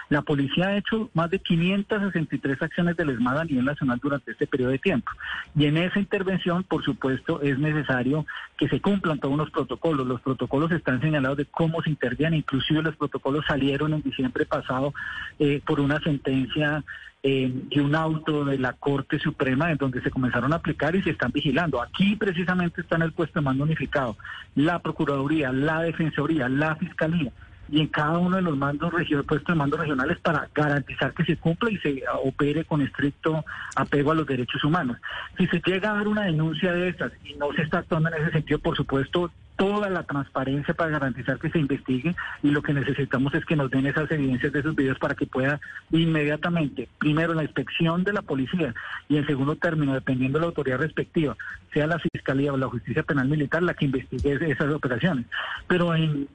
La 0.08 0.22
policía 0.22 0.68
ha 0.68 0.76
hecho 0.76 1.10
más 1.14 1.30
de 1.30 1.40
563 1.40 2.62
acciones 2.62 2.96
del 2.96 3.10
ESMAD 3.10 3.40
a 3.40 3.44
nivel 3.44 3.64
nacional 3.64 3.98
durante 4.00 4.30
este 4.30 4.46
periodo 4.46 4.70
de 4.70 4.78
tiempo. 4.78 5.10
Y 5.56 5.66
en 5.66 5.76
esa 5.76 5.98
intervención, 5.98 6.62
por 6.62 6.84
supuesto, 6.84 7.40
es 7.42 7.58
necesario 7.58 8.24
que 8.56 8.68
se 8.68 8.80
cumplan 8.80 9.18
todos 9.18 9.36
los 9.36 9.50
protocolos. 9.50 10.06
Los 10.06 10.20
protocolos 10.20 10.70
están 10.70 11.00
señalados 11.00 11.38
de 11.38 11.46
cómo 11.46 11.82
se 11.82 11.90
interviene. 11.90 12.36
Inclusive 12.36 12.82
los 12.82 12.96
protocolos 12.96 13.44
salieron 13.46 13.94
en 13.94 14.02
diciembre 14.02 14.46
pasado 14.46 14.94
eh, 15.38 15.60
por 15.66 15.80
una 15.80 15.98
sentencia 16.00 16.84
eh, 17.22 17.50
de 17.52 17.80
un 17.80 17.96
auto 17.96 18.44
de 18.44 18.58
la 18.58 18.74
Corte 18.74 19.18
Suprema 19.18 19.72
en 19.72 19.78
donde 19.78 20.00
se 20.00 20.12
comenzaron 20.12 20.52
a 20.52 20.56
aplicar 20.56 20.94
y 20.94 21.02
se 21.02 21.10
están 21.10 21.32
vigilando. 21.32 21.82
Aquí 21.82 22.14
precisamente 22.14 22.82
está 22.82 22.94
en 22.94 23.02
el 23.02 23.12
puesto 23.12 23.40
de 23.40 23.44
mando 23.44 23.64
unificado 23.64 24.16
la 24.54 24.78
Procuraduría, 24.78 25.50
la 25.52 25.82
Defensoría, 25.82 26.48
la 26.48 26.76
Fiscalía 26.76 27.32
y 27.68 27.80
en 27.80 27.88
cada 27.88 28.18
uno 28.18 28.36
de 28.36 28.42
los 28.42 28.56
mandos 28.56 28.92
regionales, 28.92 29.26
puestos 29.26 29.54
de 29.54 29.58
mando 29.58 29.76
regionales 29.76 30.18
para 30.20 30.48
garantizar 30.54 31.12
que 31.12 31.24
se 31.24 31.36
cumpla 31.36 31.70
y 31.70 31.78
se 31.78 32.02
opere 32.22 32.64
con 32.64 32.80
estricto 32.80 33.44
apego 33.74 34.12
a 34.12 34.14
los 34.14 34.26
derechos 34.26 34.62
humanos. 34.64 34.98
Si 35.36 35.46
se 35.46 35.60
llega 35.64 35.90
a 35.90 35.96
dar 35.96 36.08
una 36.08 36.24
denuncia 36.24 36.72
de 36.72 36.88
estas 36.88 37.12
y 37.24 37.34
no 37.34 37.52
se 37.52 37.62
está 37.62 37.78
actuando 37.78 38.08
en 38.08 38.22
ese 38.22 38.32
sentido, 38.32 38.58
por 38.58 38.76
supuesto, 38.76 39.30
toda 39.56 39.88
la 39.88 40.02
transparencia 40.02 40.74
para 40.74 40.90
garantizar 40.90 41.38
que 41.38 41.50
se 41.50 41.58
investigue 41.58 42.14
y 42.42 42.50
lo 42.50 42.62
que 42.62 42.74
necesitamos 42.74 43.34
es 43.34 43.44
que 43.44 43.56
nos 43.56 43.70
den 43.70 43.86
esas 43.86 44.10
evidencias 44.10 44.52
de 44.52 44.60
esos 44.60 44.76
videos 44.76 44.98
para 44.98 45.14
que 45.14 45.26
pueda 45.26 45.60
inmediatamente, 45.90 46.88
primero 46.98 47.34
la 47.34 47.42
inspección 47.42 48.04
de 48.04 48.12
la 48.12 48.22
policía 48.22 48.74
y 49.08 49.16
en 49.16 49.26
segundo 49.26 49.56
término, 49.56 49.94
dependiendo 49.94 50.38
de 50.38 50.42
la 50.42 50.48
autoridad 50.48 50.78
respectiva, 50.78 51.36
sea 51.72 51.86
la 51.86 51.98
Fiscalía 51.98 52.52
o 52.52 52.56
la 52.56 52.68
Justicia 52.68 53.02
Penal 53.02 53.28
Militar 53.28 53.62
la 53.62 53.74
que 53.74 53.86
investigue 53.86 54.38
esas 54.50 54.72
operaciones. 54.72 55.26
Pero 55.66 55.94
en 55.94 56.28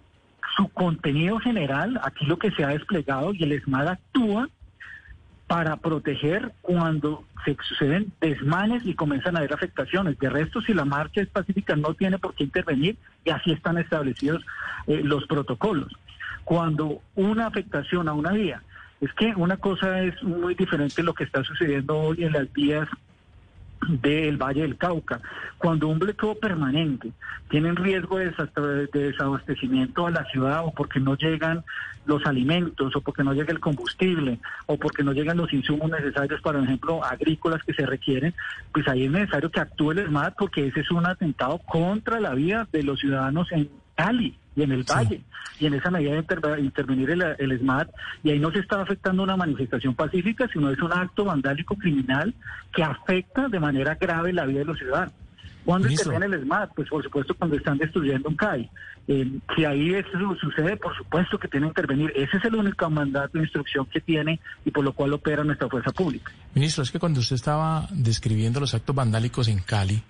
su 0.56 0.68
contenido 0.70 1.40
general, 1.40 2.00
aquí 2.04 2.26
lo 2.26 2.38
que 2.38 2.52
se 2.52 2.64
ha 2.64 2.70
desplegado 2.70 3.34
y 3.34 3.44
el 3.44 3.54
ESMAD 3.54 3.88
actúa 3.88 4.50
para 5.48 5.76
proteger 5.78 6.54
cuando 6.62 7.26
se 7.44 7.58
suceden 7.68 8.14
desmanes 8.22 8.86
y 8.86 8.94
comienzan 8.94 9.36
a 9.36 9.40
haber 9.40 9.54
afectaciones. 9.54 10.18
De 10.18 10.30
resto, 10.30 10.62
si 10.62 10.74
la 10.74 10.86
marcha 10.86 11.22
es 11.22 11.28
pacífica, 11.28 11.76
no 11.76 11.94
tiene 11.94 12.20
por 12.20 12.34
qué 12.36 12.46
intervenir 12.46 12.96
y 13.26 13.32
así 13.32 13.52
están 13.52 13.78
establecidos 13.78 14.44
eh, 14.88 15.02
los 15.04 15.26
protocolos. 15.28 15.92
Cuando 16.46 17.02
una 17.16 17.48
afectación 17.48 18.08
a 18.08 18.14
una 18.14 18.32
vía, 18.32 18.64
es 19.02 19.12
que 19.14 19.34
una 19.36 19.58
cosa 19.58 20.02
es 20.04 20.22
muy 20.24 20.56
diferente 20.56 21.04
lo 21.04 21.14
que 21.14 21.24
está 21.24 21.44
sucediendo 21.44 21.98
hoy 21.98 22.24
en 22.24 22.34
las 22.34 22.52
vías 22.54 22.88
del 23.88 24.38
Valle 24.38 24.62
del 24.62 24.78
Cauca. 24.78 25.22
Cuando 25.58 25.88
un 25.88 26.00
bloqueo 26.00 26.36
permanente 26.36 27.12
tiene 27.50 27.70
en 27.70 27.76
riesgo 27.76 28.18
de 28.18 28.32
desabastecimiento 28.94 30.08
a 30.08 30.12
la 30.12 30.26
ciudad 30.26 30.66
o 30.66 30.72
porque 30.72 31.00
no 31.00 31.16
llegan 31.16 31.64
los 32.06 32.26
alimentos 32.26 32.96
o 32.96 33.02
porque 33.02 33.24
no 33.24 33.34
llega 33.34 33.52
el 33.52 33.60
combustible 33.60 34.40
o 34.66 34.78
porque 34.78 35.04
no 35.04 35.14
llegan 35.14 35.38
los 35.38 35.54
insumos 35.54 35.90
necesarios, 35.90 36.42
por 36.42 36.56
ejemplo, 36.56 37.04
agrícolas 37.04 37.64
que 37.64 37.74
se 37.74 37.86
requieren, 37.86 38.34
pues 38.74 38.88
ahí 38.88 39.06
es 39.06 39.12
necesario 39.12 39.52
que 39.52 39.60
actúe 39.60 39.92
el 39.92 40.08
SMAT 40.08 40.36
porque 40.38 40.68
ese 40.68 40.80
es 40.80 40.92
un 40.92 41.06
atentado 41.06 41.60
contra 41.60 42.20
la 42.20 42.34
vida 42.34 42.68
de 42.72 42.84
los 42.84 43.00
ciudadanos 43.00 43.52
en 43.52 43.70
Cali 43.96 44.38
y 44.56 44.64
en 44.64 44.72
el 44.72 44.84
Valle. 44.84 45.22
Y 45.60 45.68
en 45.68 45.76
esa 45.76 45.92
medida 45.92 46.14
de 46.14 46.62
intervenir 46.62 47.12
el, 47.12 47.22
el 47.38 47.60
SMAT, 47.60 47.90
y 48.24 48.32
ahí 48.32 48.40
no 48.40 48.52
se 48.52 48.60
está 48.60 48.82
afectando 48.82 49.22
una 49.22 49.38
manifestación 49.38 49.94
pacífica, 49.94 50.48
sino 50.52 50.72
es 50.72 50.82
un 50.82 50.92
acto 50.92 51.24
vandálico 51.24 51.76
criminal 51.76 52.34
que 52.74 52.84
afecta 52.84 53.48
de 53.48 53.60
manera 53.60 53.96
grave 53.96 54.34
la 54.34 54.46
vida 54.46 54.60
de 54.60 54.66
los 54.66 54.78
ciudadanos. 54.78 55.14
¿Cuándo 55.66 55.90
interviene 55.90 56.26
el 56.26 56.42
SMAT? 56.42 56.74
Pues 56.76 56.90
por 56.90 57.04
supuesto 57.04 57.36
cuando 57.36 57.56
están 57.56 57.78
destruyendo 57.78 58.30
un 58.30 58.36
CAI. 58.36 58.70
Eh, 59.08 59.40
si 59.56 59.66
ahí 59.66 59.94
eso 59.94 60.10
sucede, 60.40 60.78
por 60.78 60.96
supuesto 60.96 61.38
que 61.38 61.48
tiene 61.48 61.68
que 61.68 61.70
intervenir. 61.70 62.12
Ese 62.16 62.38
es 62.38 62.46
el 62.46 62.56
único 62.56 62.90
mandato 62.90 63.38
de 63.38 63.44
instrucción 63.44 63.86
que 63.86 64.00
tiene 64.00 64.40
y 64.66 64.72
por 64.72 64.84
lo 64.84 64.94
cual 64.94 65.14
opera 65.14 65.44
nuestra 65.44 65.68
fuerza 65.70 65.92
pública. 65.92 66.32
Ministro, 66.54 66.84
es 66.84 66.92
que 66.92 67.00
cuando 67.00 67.20
usted 67.20 67.36
estaba 67.36 67.88
describiendo 67.92 68.60
los 68.60 68.74
actos 68.74 68.96
vandálicos 68.96 69.48
en 69.48 69.60
Cali, 69.60 70.02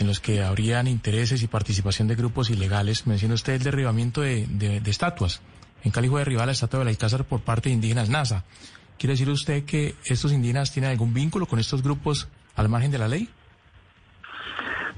en 0.00 0.06
los 0.06 0.18
que 0.18 0.42
habrían 0.42 0.88
intereses 0.88 1.42
y 1.42 1.46
participación 1.46 2.08
de 2.08 2.16
grupos 2.16 2.48
ilegales, 2.48 3.06
menciona 3.06 3.34
usted 3.34 3.52
el 3.52 3.62
derribamiento 3.62 4.22
de, 4.22 4.46
de, 4.46 4.90
estatuas. 4.90 5.42
En 5.84 5.90
Cali 5.90 6.08
fue 6.08 6.20
derribada 6.20 6.46
la 6.46 6.52
estatua 6.52 6.78
de 6.80 6.86
la 6.86 6.90
Alcázar 6.90 7.24
por 7.24 7.42
parte 7.42 7.68
de 7.68 7.74
indígenas 7.74 8.08
NASA. 8.08 8.44
¿Quiere 8.98 9.12
decir 9.12 9.28
usted 9.28 9.64
que 9.64 9.94
estos 10.06 10.32
indígenas 10.32 10.72
tienen 10.72 10.90
algún 10.90 11.12
vínculo 11.12 11.44
con 11.46 11.58
estos 11.58 11.82
grupos 11.82 12.28
al 12.56 12.70
margen 12.70 12.90
de 12.90 12.98
la 12.98 13.08
ley? 13.08 13.28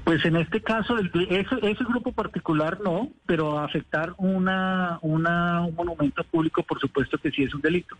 Pues 0.05 0.23
en 0.23 0.37
este 0.37 0.61
caso, 0.61 0.97
ese, 0.97 1.55
ese 1.61 1.83
grupo 1.83 2.13
particular 2.13 2.79
no, 2.81 3.09
pero 3.25 3.59
afectar 3.59 4.13
una, 4.17 4.99
una, 5.01 5.61
un 5.65 5.75
monumento 5.75 6.23
público, 6.23 6.63
por 6.63 6.79
supuesto 6.79 7.17
que 7.17 7.31
sí 7.31 7.43
es 7.43 7.53
un 7.53 7.61
delito. 7.61 7.97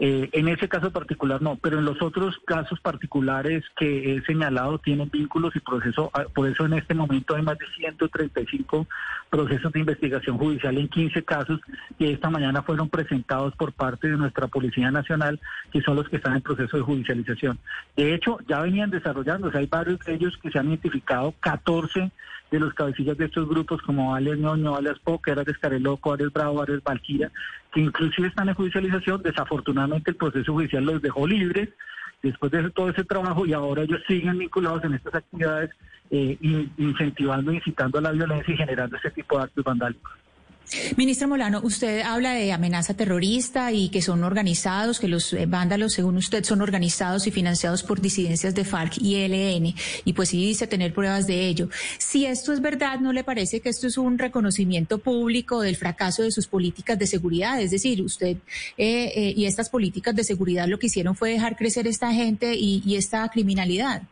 Eh, 0.00 0.28
en 0.32 0.48
ese 0.48 0.68
caso 0.68 0.90
particular 0.90 1.40
no, 1.40 1.56
pero 1.56 1.78
en 1.78 1.84
los 1.84 2.02
otros 2.02 2.36
casos 2.44 2.80
particulares 2.80 3.62
que 3.76 4.16
he 4.16 4.22
señalado 4.22 4.78
tienen 4.78 5.08
vínculos 5.08 5.54
y 5.54 5.60
proceso, 5.60 6.10
ah, 6.14 6.24
por 6.34 6.48
eso 6.48 6.66
en 6.66 6.72
este 6.72 6.94
momento 6.94 7.36
hay 7.36 7.42
más 7.42 7.56
de 7.58 7.66
135 7.76 8.88
procesos 9.30 9.72
de 9.72 9.80
investigación 9.80 10.36
judicial 10.36 10.76
en 10.78 10.88
15 10.88 11.22
casos 11.22 11.60
que 11.96 12.10
esta 12.10 12.28
mañana 12.28 12.62
fueron 12.62 12.88
presentados 12.88 13.54
por 13.54 13.72
parte 13.72 14.08
de 14.08 14.16
nuestra 14.16 14.48
Policía 14.48 14.90
Nacional, 14.90 15.38
que 15.72 15.80
son 15.80 15.94
los 15.94 16.08
que 16.08 16.16
están 16.16 16.34
en 16.34 16.42
proceso 16.42 16.76
de 16.76 16.82
judicialización. 16.82 17.60
De 17.96 18.14
hecho, 18.14 18.38
ya 18.48 18.62
venían 18.62 18.90
desarrollándose, 18.90 19.58
hay 19.58 19.66
varios 19.66 20.00
de 20.00 20.14
ellos 20.14 20.36
que 20.42 20.50
se 20.50 20.58
han 20.58 20.66
identificado, 20.66 21.34
14 21.38 22.10
de 22.50 22.60
los 22.60 22.74
cabecillas 22.74 23.16
de 23.18 23.26
estos 23.26 23.48
grupos 23.48 23.82
como 23.82 24.14
Alex 24.14 24.38
Ñoño, 24.38 24.76
Alias 24.76 24.98
Poker, 25.00 25.38
Ares 25.38 25.58
Careloco, 25.58 26.12
Ares 26.12 26.32
Bravo, 26.32 26.62
Ares 26.62 26.82
Valquira, 26.82 27.30
que 27.72 27.80
inclusive 27.80 28.28
están 28.28 28.48
en 28.48 28.54
judicialización. 28.54 29.22
Desafortunadamente 29.22 30.10
el 30.10 30.16
proceso 30.16 30.52
judicial 30.52 30.84
los 30.84 31.02
dejó 31.02 31.26
libres 31.26 31.70
después 32.22 32.52
de 32.52 32.70
todo 32.70 32.90
ese 32.90 33.04
trabajo 33.04 33.44
y 33.46 33.52
ahora 33.52 33.82
ellos 33.82 34.00
siguen 34.06 34.38
vinculados 34.38 34.84
en 34.84 34.94
estas 34.94 35.14
actividades, 35.16 35.70
eh, 36.10 36.38
incentivando, 36.78 37.52
incitando 37.52 37.98
a 37.98 38.02
la 38.02 38.12
violencia 38.12 38.54
y 38.54 38.56
generando 38.56 38.96
ese 38.96 39.10
tipo 39.10 39.36
de 39.36 39.44
actos 39.44 39.64
vandálicos. 39.64 40.12
Ministro 40.96 41.28
Molano, 41.28 41.60
usted 41.62 42.00
habla 42.00 42.32
de 42.32 42.52
amenaza 42.52 42.94
terrorista 42.94 43.70
y 43.72 43.90
que 43.90 44.02
son 44.02 44.24
organizados, 44.24 44.98
que 44.98 45.08
los 45.08 45.32
eh, 45.32 45.46
vándalos, 45.46 45.92
según 45.92 46.16
usted, 46.16 46.42
son 46.44 46.62
organizados 46.62 47.26
y 47.26 47.30
financiados 47.30 47.82
por 47.82 48.00
disidencias 48.00 48.54
de 48.54 48.64
FARC 48.64 48.98
y 48.98 49.16
ELN, 49.16 49.74
y 50.04 50.12
pues 50.14 50.30
sí 50.30 50.44
dice 50.44 50.66
tener 50.66 50.94
pruebas 50.94 51.26
de 51.26 51.46
ello. 51.46 51.68
Si 51.98 52.26
esto 52.26 52.52
es 52.52 52.60
verdad, 52.60 53.00
¿no 53.00 53.12
le 53.12 53.24
parece 53.24 53.60
que 53.60 53.68
esto 53.68 53.86
es 53.86 53.98
un 53.98 54.18
reconocimiento 54.18 54.98
público 54.98 55.60
del 55.60 55.76
fracaso 55.76 56.22
de 56.22 56.30
sus 56.30 56.46
políticas 56.46 56.98
de 56.98 57.06
seguridad? 57.06 57.60
Es 57.60 57.70
decir, 57.70 58.02
usted 58.02 58.36
eh, 58.76 59.12
eh, 59.14 59.34
y 59.36 59.44
estas 59.44 59.68
políticas 59.68 60.14
de 60.14 60.24
seguridad 60.24 60.66
lo 60.66 60.78
que 60.78 60.86
hicieron 60.86 61.14
fue 61.14 61.30
dejar 61.30 61.56
crecer 61.56 61.86
esta 61.86 62.12
gente 62.12 62.54
y 62.56 62.96
esta 62.96 63.28
criminalidad. 63.28 64.02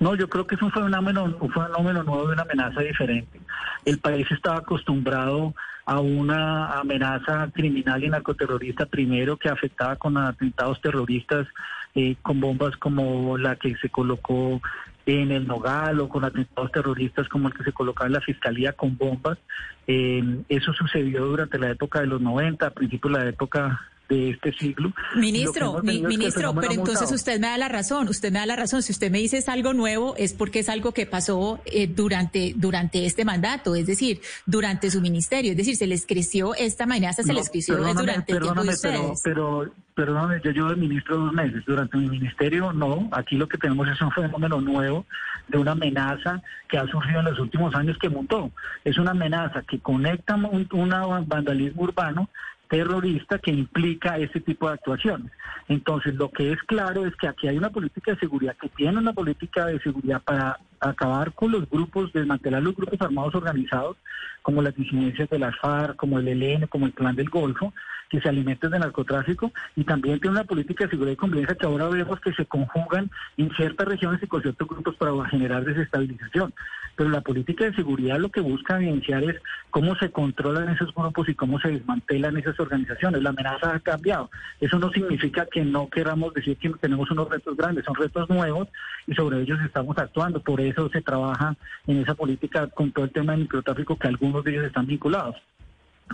No, 0.00 0.14
yo 0.14 0.28
creo 0.28 0.46
que 0.46 0.54
es 0.54 0.62
un 0.62 0.70
fenómeno, 0.70 1.24
un 1.24 1.52
fenómeno 1.52 2.02
nuevo 2.02 2.26
de 2.26 2.34
una 2.34 2.42
amenaza 2.42 2.80
diferente. 2.80 3.40
El 3.84 3.98
país 3.98 4.26
estaba 4.30 4.58
acostumbrado 4.58 5.54
a 5.86 6.00
una 6.00 6.80
amenaza 6.80 7.48
criminal 7.52 8.02
y 8.02 8.08
narcoterrorista 8.08 8.86
primero 8.86 9.36
que 9.36 9.48
afectaba 9.48 9.96
con 9.96 10.18
atentados 10.18 10.80
terroristas 10.80 11.46
eh, 11.94 12.16
con 12.22 12.40
bombas 12.40 12.76
como 12.76 13.38
la 13.38 13.56
que 13.56 13.76
se 13.76 13.88
colocó 13.88 14.60
en 15.06 15.30
el 15.30 15.46
Nogal 15.46 16.00
o 16.00 16.08
con 16.08 16.24
atentados 16.24 16.72
terroristas 16.72 17.28
como 17.28 17.48
el 17.48 17.54
que 17.54 17.62
se 17.62 17.72
colocaba 17.72 18.08
en 18.08 18.14
la 18.14 18.20
Fiscalía 18.20 18.72
con 18.72 18.98
bombas. 18.98 19.38
Eh, 19.86 20.22
eso 20.48 20.72
sucedió 20.72 21.24
durante 21.24 21.58
la 21.58 21.70
época 21.70 22.00
de 22.00 22.08
los 22.08 22.20
90, 22.20 22.66
a 22.66 22.70
principios 22.70 23.12
de 23.12 23.18
la 23.20 23.30
época 23.30 23.80
de 24.08 24.30
este 24.30 24.52
siglo. 24.52 24.92
Ministro, 25.16 25.82
ministro, 25.82 26.54
pero 26.54 26.72
entonces 26.72 27.10
usted 27.10 27.40
me 27.40 27.48
da 27.48 27.58
la 27.58 27.68
razón, 27.68 28.08
usted 28.08 28.32
me 28.32 28.38
da 28.38 28.46
la 28.46 28.56
razón. 28.56 28.82
Si 28.82 28.92
usted 28.92 29.10
me 29.10 29.18
dice 29.18 29.38
es 29.38 29.48
algo 29.48 29.74
nuevo, 29.74 30.14
es 30.16 30.32
porque 30.32 30.60
es 30.60 30.68
algo 30.68 30.92
que 30.92 31.06
pasó 31.06 31.60
eh, 31.66 31.86
durante, 31.86 32.54
durante 32.56 33.06
este 33.06 33.24
mandato, 33.24 33.74
es 33.74 33.86
decir, 33.86 34.20
durante 34.46 34.90
su 34.90 35.00
ministerio. 35.00 35.52
Es 35.52 35.56
decir, 35.56 35.76
se 35.76 35.86
les 35.86 36.06
creció 36.06 36.54
esta 36.54 36.84
amenaza, 36.84 37.22
se 37.22 37.32
les 37.32 37.50
creció 37.50 37.76
durante 37.76 38.32
el 38.32 38.40
tiempo 38.40 38.62
de 38.62 38.68
ustedes. 38.68 39.20
Pero, 39.24 39.60
pero, 39.64 39.72
perdóname, 39.94 40.40
yo 40.44 40.50
llevo 40.50 40.68
de 40.70 40.76
ministro 40.76 41.16
dos 41.16 41.32
meses. 41.32 41.64
Durante 41.66 41.96
mi 41.96 42.08
ministerio, 42.08 42.72
no. 42.72 43.08
Aquí 43.12 43.36
lo 43.36 43.48
que 43.48 43.58
tenemos 43.58 43.88
es 43.88 44.00
un 44.00 44.12
fenómeno 44.12 44.60
nuevo 44.60 45.06
de 45.48 45.58
una 45.58 45.72
amenaza 45.72 46.42
que 46.68 46.78
ha 46.78 46.86
surgido 46.86 47.20
en 47.20 47.26
los 47.26 47.38
últimos 47.38 47.74
años 47.74 47.96
que 47.98 48.08
montó. 48.08 48.50
Es 48.84 48.98
una 48.98 49.12
amenaza 49.12 49.62
que 49.62 49.78
conecta 49.78 50.34
un, 50.34 50.68
un 50.70 51.28
vandalismo 51.28 51.82
urbano 51.82 52.28
terrorista 52.68 53.38
que 53.38 53.50
implica 53.50 54.18
ese 54.18 54.40
tipo 54.40 54.68
de 54.68 54.74
actuaciones. 54.74 55.32
Entonces, 55.68 56.14
lo 56.14 56.30
que 56.30 56.52
es 56.52 56.62
claro 56.62 57.06
es 57.06 57.14
que 57.16 57.28
aquí 57.28 57.48
hay 57.48 57.58
una 57.58 57.70
política 57.70 58.12
de 58.12 58.18
seguridad 58.18 58.56
que 58.60 58.68
tiene 58.70 58.98
una 58.98 59.12
política 59.12 59.66
de 59.66 59.80
seguridad 59.80 60.22
para 60.22 60.58
acabar 60.80 61.32
con 61.32 61.52
los 61.52 61.68
grupos, 61.68 62.12
desmantelar 62.12 62.62
los 62.62 62.76
grupos 62.76 63.00
armados 63.00 63.34
organizados, 63.34 63.96
como 64.42 64.62
las 64.62 64.74
disidencias 64.74 65.28
de 65.28 65.38
la 65.38 65.52
FARC, 65.52 65.96
como 65.96 66.18
el 66.18 66.28
ELN, 66.28 66.66
como 66.68 66.86
el 66.86 66.92
Plan 66.92 67.16
del 67.16 67.28
Golfo, 67.28 67.72
que 68.08 68.20
se 68.20 68.28
alimentan 68.28 68.70
de 68.70 68.78
narcotráfico, 68.78 69.52
y 69.74 69.84
también 69.84 70.20
tiene 70.20 70.36
una 70.36 70.44
política 70.44 70.84
de 70.84 70.90
seguridad 70.90 71.14
y 71.14 71.16
convivencia 71.16 71.56
que 71.56 71.66
ahora 71.66 71.88
vemos 71.88 72.20
que 72.20 72.32
se 72.32 72.46
conjugan 72.46 73.10
en 73.36 73.50
ciertas 73.56 73.88
regiones 73.88 74.22
y 74.22 74.26
con 74.26 74.42
ciertos 74.42 74.68
grupos 74.68 74.94
para 74.96 75.12
generar 75.28 75.64
desestabilización. 75.64 76.54
Pero 76.96 77.10
la 77.10 77.20
política 77.20 77.64
de 77.64 77.74
seguridad 77.74 78.18
lo 78.18 78.30
que 78.30 78.40
busca 78.40 78.76
evidenciar 78.76 79.22
es 79.24 79.36
cómo 79.70 79.94
se 79.96 80.10
controlan 80.10 80.70
esos 80.70 80.94
grupos 80.94 81.28
y 81.28 81.34
cómo 81.34 81.60
se 81.60 81.68
desmantelan 81.68 82.38
esas 82.38 82.58
organizaciones. 82.58 83.22
La 83.22 83.30
amenaza 83.30 83.74
ha 83.74 83.80
cambiado. 83.80 84.30
Eso 84.60 84.78
no 84.78 84.90
significa 84.90 85.46
que 85.46 85.62
no 85.62 85.88
queramos 85.88 86.32
decir 86.32 86.56
que 86.56 86.70
tenemos 86.80 87.10
unos 87.10 87.28
retos 87.28 87.54
grandes, 87.56 87.84
son 87.84 87.96
retos 87.96 88.30
nuevos 88.30 88.68
y 89.06 89.14
sobre 89.14 89.42
ellos 89.42 89.58
estamos 89.62 89.98
actuando. 89.98 90.40
Eso 90.68 90.88
se 90.90 91.02
trabaja 91.02 91.54
en 91.86 91.98
esa 91.98 92.14
política 92.14 92.66
con 92.68 92.92
todo 92.92 93.04
el 93.04 93.12
tema 93.12 93.32
de 93.32 93.38
microtráfico 93.38 93.96
que 93.96 94.08
algunos 94.08 94.44
de 94.44 94.52
ellos 94.52 94.66
están 94.66 94.86
vinculados. 94.86 95.36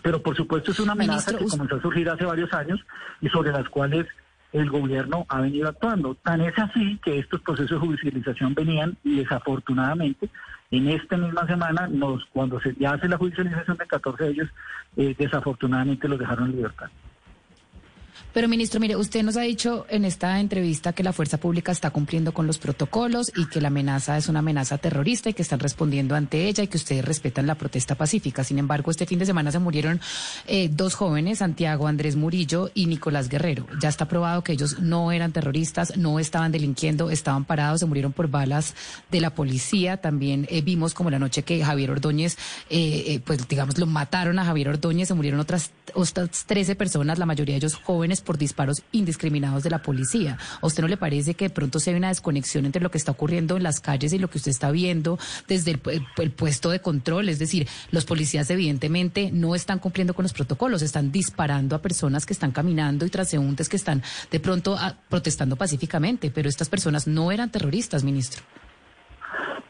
Pero 0.03 0.23
por 0.23 0.37
supuesto 0.37 0.71
es 0.71 0.81
una 0.81 0.93
amenaza 0.93 1.37
que 1.37 1.45
comenzó 1.45 1.77
a 1.77 1.83
surgir 1.83 2.09
hace 2.09 2.25
varios 2.25 2.53
años 2.53 2.81
y 3.21 3.29
sobre 3.29 3.53
las 3.53 3.69
cuales 3.69 4.07
el 4.53 4.71
gobierno 4.71 5.27
ha 5.29 5.41
venido 5.41 5.69
actuando. 5.69 6.15
Tan 6.15 6.41
es 6.41 6.59
así 6.59 6.99
que 7.05 7.19
estos 7.19 7.41
procesos 7.41 7.81
de 7.81 7.87
judicialización 7.87 8.55
venían 8.55 8.97
y 9.03 9.17
desafortunadamente 9.17 10.29
en 10.73 10.89
esta 10.89 11.19
misma 11.19 11.47
semana, 11.47 11.87
nos, 11.87 12.25
cuando 12.33 12.59
se 12.61 12.75
ya 12.79 12.93
hace 12.93 13.07
la 13.07 13.19
judicialización 13.19 13.77
de 13.77 13.87
14 13.87 14.25
de 14.25 14.31
ellos, 14.31 14.49
eh, 14.97 15.15
desafortunadamente 15.19 16.09
los 16.09 16.19
dejaron 16.19 16.47
en 16.47 16.57
libertad. 16.57 16.89
Pero, 18.33 18.49
ministro, 18.49 18.81
mire, 18.81 18.97
usted 18.97 19.23
nos 19.23 19.37
ha 19.37 19.43
dicho 19.43 19.85
en 19.91 20.07
esta 20.07 20.41
entrevista 20.41 20.95
que 20.95 21.03
la 21.03 21.13
fuerza 21.13 21.37
pública 21.37 21.71
está 21.71 21.91
cumpliendo 21.91 22.33
con 22.33 22.47
los 22.47 22.57
protocolos 22.57 23.31
y 23.37 23.47
que 23.47 23.61
la 23.61 23.69
amenaza 23.69 24.17
es 24.17 24.29
una 24.29 24.39
amenaza 24.39 24.79
terrorista 24.79 25.29
y 25.29 25.35
que 25.35 25.43
están 25.43 25.61
respondiendo 25.61 26.15
ante 26.15 26.49
ella 26.49 26.65
y 26.65 26.67
que 26.67 26.79
ustedes 26.79 27.05
respetan 27.05 27.47
la 27.47 27.57
protesta 27.57 27.95
pacífica. 27.95 28.43
Sin 28.43 28.59
embargo, 28.59 28.91
este 28.91 29.05
fin 29.05 29.19
de 29.19 29.27
semana 29.27 29.53
se 29.53 29.59
murieron 29.59 30.01
eh, 30.47 30.71
dos 30.73 30.95
jóvenes, 30.95 31.39
Santiago 31.39 31.87
Andrés 31.87 32.17
Murillo 32.17 32.71
y 32.73 32.87
Nicolás 32.87 33.29
Guerrero. 33.29 33.67
Ya 33.81 33.91
está 33.91 34.09
probado 34.09 34.43
que 34.43 34.53
ellos 34.53 34.81
no 34.81 35.13
eran 35.13 35.33
terroristas, 35.33 35.99
no 35.99 36.19
estaban 36.19 36.53
delinquiendo, 36.53 37.11
estaban 37.11 37.45
parados, 37.45 37.81
se 37.81 37.87
murieron 37.87 38.13
por 38.13 38.29
balas 38.29 38.75
de 39.11 39.21
la 39.21 39.35
policía. 39.35 39.99
También 39.99 40.47
eh, 40.49 40.63
vimos 40.63 40.95
como 40.95 41.11
la 41.11 41.19
noche 41.19 41.43
que 41.43 41.63
Javier 41.63 41.91
Ordóñez, 41.91 42.39
eh, 42.71 43.21
pues 43.27 43.47
digamos, 43.47 43.77
lo 43.77 43.87
mataron 43.87 44.39
a 44.39 44.45
Javier 44.47 44.71
Ordóñez, 44.71 45.09
se 45.09 45.15
murieron 45.15 45.39
otras, 45.39 45.71
otras 45.93 46.47
13 46.47 46.77
personas, 46.77 47.19
la 47.19 47.27
mayoría 47.27 47.55
de 47.55 47.59
ellos 47.59 47.75
jóvenes 47.75 48.22
por 48.23 48.39
disparos 48.39 48.83
indiscriminados 48.93 49.63
de 49.63 49.71
la 49.71 49.83
policía. 49.83 50.39
¿A 50.61 50.67
usted 50.67 50.83
no 50.83 50.89
le 50.89 50.97
parece 50.97 51.35
que 51.35 51.47
de 51.47 51.51
pronto 51.51 51.81
se 51.81 51.91
hay 51.91 51.97
una 51.97 52.09
desconexión 52.09 52.65
entre 52.67 52.83
lo 52.83 52.91
que 52.91 52.99
está 52.99 53.13
ocurriendo 53.13 53.57
en 53.57 53.63
las 53.63 53.81
calles 53.81 54.13
y 54.13 54.19
lo 54.19 54.29
que 54.29 54.39
usted 54.39 54.51
está 54.51 54.71
viendo 54.71 55.19
desde 55.49 55.73
el, 55.73 56.31
puesto 56.31 56.71
de 56.71 56.81
control? 56.81 57.29
Es 57.29 57.39
decir, 57.39 57.69
los 57.91 58.05
policías 58.05 58.51
evidentemente 58.51 59.31
no 59.33 59.55
están 59.55 59.79
cumpliendo 59.79 60.15
con 60.15 60.23
los 60.23 60.33
protocolos, 60.33 60.83
están 60.83 61.13
disparando 61.13 61.77
a 61.77 61.83
personas 61.83 62.27
que 62.27 62.33
están 62.33 62.53
caminando 62.53 63.07
y 63.07 63.11
transeúntes 63.11 63.69
que 63.69 63.77
están 63.77 64.03
de 64.31 64.41
pronto 64.41 64.77
ah, 64.79 64.97
protestando 65.09 65.57
pacíficamente, 65.57 66.31
pero 66.31 66.49
estas 66.49 66.69
personas 66.69 67.07
no 67.07 67.33
eran 67.33 67.51
terroristas, 67.51 68.05
ministro. 68.05 68.43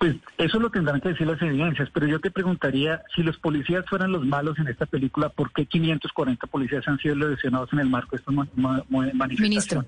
Pues 0.03 0.17
eso 0.37 0.59
lo 0.59 0.69
tendrán 0.69 1.01
que 1.01 1.11
decir 1.11 1.29
las 1.29 1.41
evidencias, 1.41 1.89
pero 1.95 2.09
yo 2.09 2.19
te 2.19 2.33
preguntaría, 2.33 3.05
si 3.15 3.23
los 3.23 3.39
policías 3.39 3.85
fueran 3.89 4.11
los 4.11 4.27
malos 4.27 4.59
en 4.59 4.67
esta 4.67 4.85
película, 4.85 5.29
¿por 5.29 5.53
qué 5.53 5.65
540 5.65 6.45
policías 6.49 6.89
han 6.89 6.99
sido 6.99 7.15
lesionados 7.15 7.73
en 7.73 7.79
el 7.79 7.89
marco 7.89 8.17
de 8.17 8.17
estas 8.17 8.35
manifestaciones? 8.35 9.39
Ministro. 9.39 9.85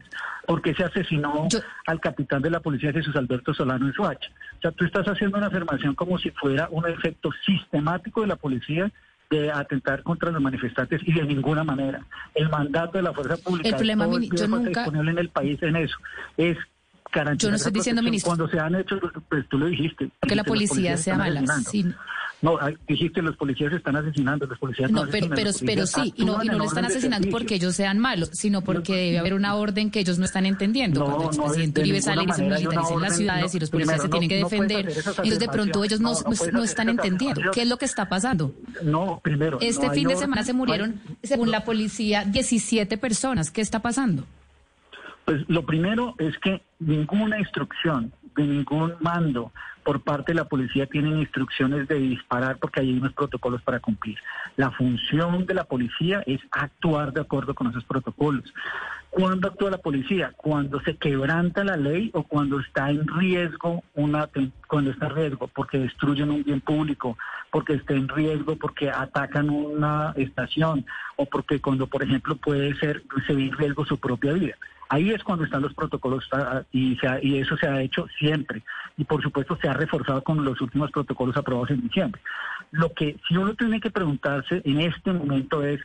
¿Por 0.47 0.63
qué 0.63 0.73
se 0.73 0.85
asesinó 0.85 1.49
al 1.87 1.99
capitán 1.99 2.43
de 2.43 2.51
la 2.51 2.61
policía 2.61 2.93
Jesús 2.93 3.17
Alberto 3.17 3.53
Solano 3.55 3.89
en 3.89 3.93
Soacha? 3.93 4.31
O 4.59 4.61
sea, 4.61 4.71
tú 4.71 4.85
estás 4.85 5.05
haciendo 5.09 5.37
una 5.37 5.49
afirmación 5.49 5.97
como 5.97 6.17
si 6.17 6.31
fuera 6.31 6.69
un 6.71 6.87
efecto 6.87 7.31
sistemático 7.45 8.21
de 8.21 8.29
la 8.29 8.37
policía 8.37 8.93
de 9.31 9.51
atentar 9.51 10.05
contra 10.05 10.31
los 10.31 10.41
manifestantes 10.41 11.01
y 11.05 11.13
de 11.13 11.25
ninguna 11.25 11.65
manera. 11.65 12.07
El 12.37 12.49
mandato 12.51 12.99
de 12.99 13.03
la 13.03 13.13
fuerza 13.13 13.37
pública 13.39 13.69
el 13.69 13.75
problema, 13.75 14.07
yo 14.07 14.47
nunca... 14.47 14.69
disponible 14.69 15.11
en 15.11 15.19
el 15.19 15.29
país 15.31 15.61
en 15.61 15.75
eso 15.75 15.97
es 16.37 16.57
yo 17.37 17.51
no 17.51 17.57
estoy 17.57 17.73
diciendo, 17.73 18.03
ministro. 18.03 18.31
Cuando 18.31 18.49
se 18.49 18.59
han 18.59 18.75
hecho, 18.75 19.01
pues 19.29 19.49
tú 19.49 19.59
lo 19.59 19.67
dijiste. 19.67 20.11
Que 20.27 20.35
la 20.35 20.45
policía 20.45 20.97
sea 20.97 21.17
mala. 21.17 21.43
No, 22.45 22.59
dijiste 22.87 23.23
los 23.23 23.37
policías 23.37 23.73
están 23.73 23.97
asesinando, 23.97 24.45
los 24.45 24.59
policías 24.59 24.91
no, 24.91 25.07
pero, 25.11 25.29
pero, 25.35 25.51
pero 25.65 25.87
sí, 25.87 26.13
y 26.15 26.27
no, 26.27 26.45
y 26.45 26.49
no 26.49 26.59
lo 26.59 26.65
están 26.65 26.85
asesinando 26.85 27.31
porque 27.31 27.55
ellos 27.55 27.75
sean 27.75 27.99
malos, 27.99 28.29
sino 28.35 28.61
porque 28.61 28.95
debe 28.95 29.19
haber 29.19 29.33
una 29.33 29.55
orden 29.55 29.91
que 29.91 30.01
ellos 30.01 30.19
no 30.19 30.27
están 30.27 30.45
entendiendo. 30.45 31.07
Cuando 31.07 31.31
el 31.31 31.39
presidente 31.39 31.81
Uribe 31.81 32.03
sale 32.03 32.25
y 32.25 32.33
se 32.33 32.43
militariza 32.43 32.93
en 32.93 33.01
las 33.01 33.17
ciudades 33.17 33.55
y 33.55 33.61
los 33.61 33.71
policías 33.71 34.03
se 34.03 34.09
tienen 34.11 34.29
que 34.29 34.37
defender, 34.37 34.89
entonces 34.91 35.39
de 35.39 35.49
pronto 35.49 35.85
ellos 35.85 36.01
no, 36.01 36.13
no, 36.53 36.63
están 36.63 36.91
entendiendo. 36.91 37.51
¿Qué 37.51 37.63
es 37.63 37.69
lo 37.69 37.79
que 37.79 37.87
está 37.87 38.11
pasando? 38.11 38.55
No, 38.83 39.21
primero. 39.23 39.59
Este 39.63 39.89
fin 39.91 40.09
de 40.09 40.17
semana 40.17 40.43
se 40.43 40.53
murieron, 40.53 41.01
según 41.23 41.51
la 41.51 41.65
policía, 41.65 42.25
17 42.27 42.99
personas. 42.99 43.51
¿Qué 43.51 43.63
está 43.63 43.81
pasando? 43.81 44.27
Pues 45.25 45.49
lo 45.49 45.65
primero 45.65 46.15
es 46.19 46.37
que 46.39 46.63
ninguna 46.79 47.39
instrucción 47.39 48.13
de 48.37 48.45
ningún 48.45 48.95
mando 49.01 49.53
por 49.85 50.01
parte 50.01 50.33
de 50.33 50.37
la 50.37 50.47
policía 50.47 50.87
tienen 50.87 51.19
instrucciones 51.19 51.87
de 51.89 51.97
disparar 51.97 52.59
porque 52.59 52.81
hay 52.81 52.93
unos 52.93 53.13
protocolos 53.13 53.63
para 53.63 53.81
cumplir. 53.81 54.19
La 54.57 54.71
función 54.71 55.47
de 55.47 55.55
la 55.55 55.65
policía 55.65 56.23
es 56.27 56.41
actuar 56.51 57.13
de 57.13 57.21
acuerdo 57.21 57.55
con 57.55 57.69
esos 57.69 57.85
protocolos. 57.85 58.53
¿Cuándo 59.11 59.47
actúa 59.47 59.71
la 59.71 59.79
policía? 59.79 60.33
Cuando 60.37 60.81
se 60.81 60.97
quebranta 60.97 61.63
la 61.63 61.77
ley 61.77 62.11
o 62.15 62.25
cuando 62.25 62.59
está 62.59 62.91
en 62.91 63.07
riesgo 63.07 63.85
una 63.95 64.29
cuando 64.67 64.91
está 64.91 65.07
en 65.07 65.15
riesgo 65.15 65.47
porque 65.49 65.79
destruyen 65.79 66.31
un 66.31 66.43
bien 66.43 66.61
público, 66.61 67.17
porque 67.53 67.75
está 67.75 67.95
en 67.95 68.09
riesgo 68.09 68.57
porque 68.57 68.91
atacan 68.91 69.51
una 69.51 70.13
estación 70.17 70.85
o 71.17 71.27
porque 71.27 71.61
cuando 71.61 71.87
por 71.87 72.03
ejemplo 72.03 72.35
puede 72.37 72.75
ser 72.77 73.05
se 73.27 73.35
ve 73.35 73.45
en 73.45 73.53
riesgo 73.53 73.85
su 73.85 73.99
propia 73.99 74.33
vida. 74.33 74.57
Ahí 74.89 75.11
es 75.11 75.23
cuando 75.23 75.45
están 75.45 75.63
los 75.63 75.75
protocolos 75.75 76.29
ah, 76.33 76.63
y, 76.73 76.99
y 77.23 77.39
eso 77.39 77.57
se 77.57 77.67
ha 77.67 77.81
hecho 77.81 78.07
siempre. 78.19 78.63
Y 78.97 79.05
por 79.05 79.23
supuesto 79.23 79.59
se 79.61 79.69
ha 79.69 79.73
reforzado 79.73 80.23
con 80.23 80.45
los 80.45 80.61
últimos 80.61 80.91
protocolos 80.91 81.37
aprobados 81.37 81.71
en 81.71 81.83
diciembre. 81.83 82.21
Lo 82.71 82.93
que 82.93 83.17
si 83.29 83.37
uno 83.37 83.55
tiene 83.55 83.81
que 83.81 83.91
preguntarse 83.91 84.63
en 84.65 84.81
este 84.81 85.13
momento 85.13 85.63
es 85.65 85.81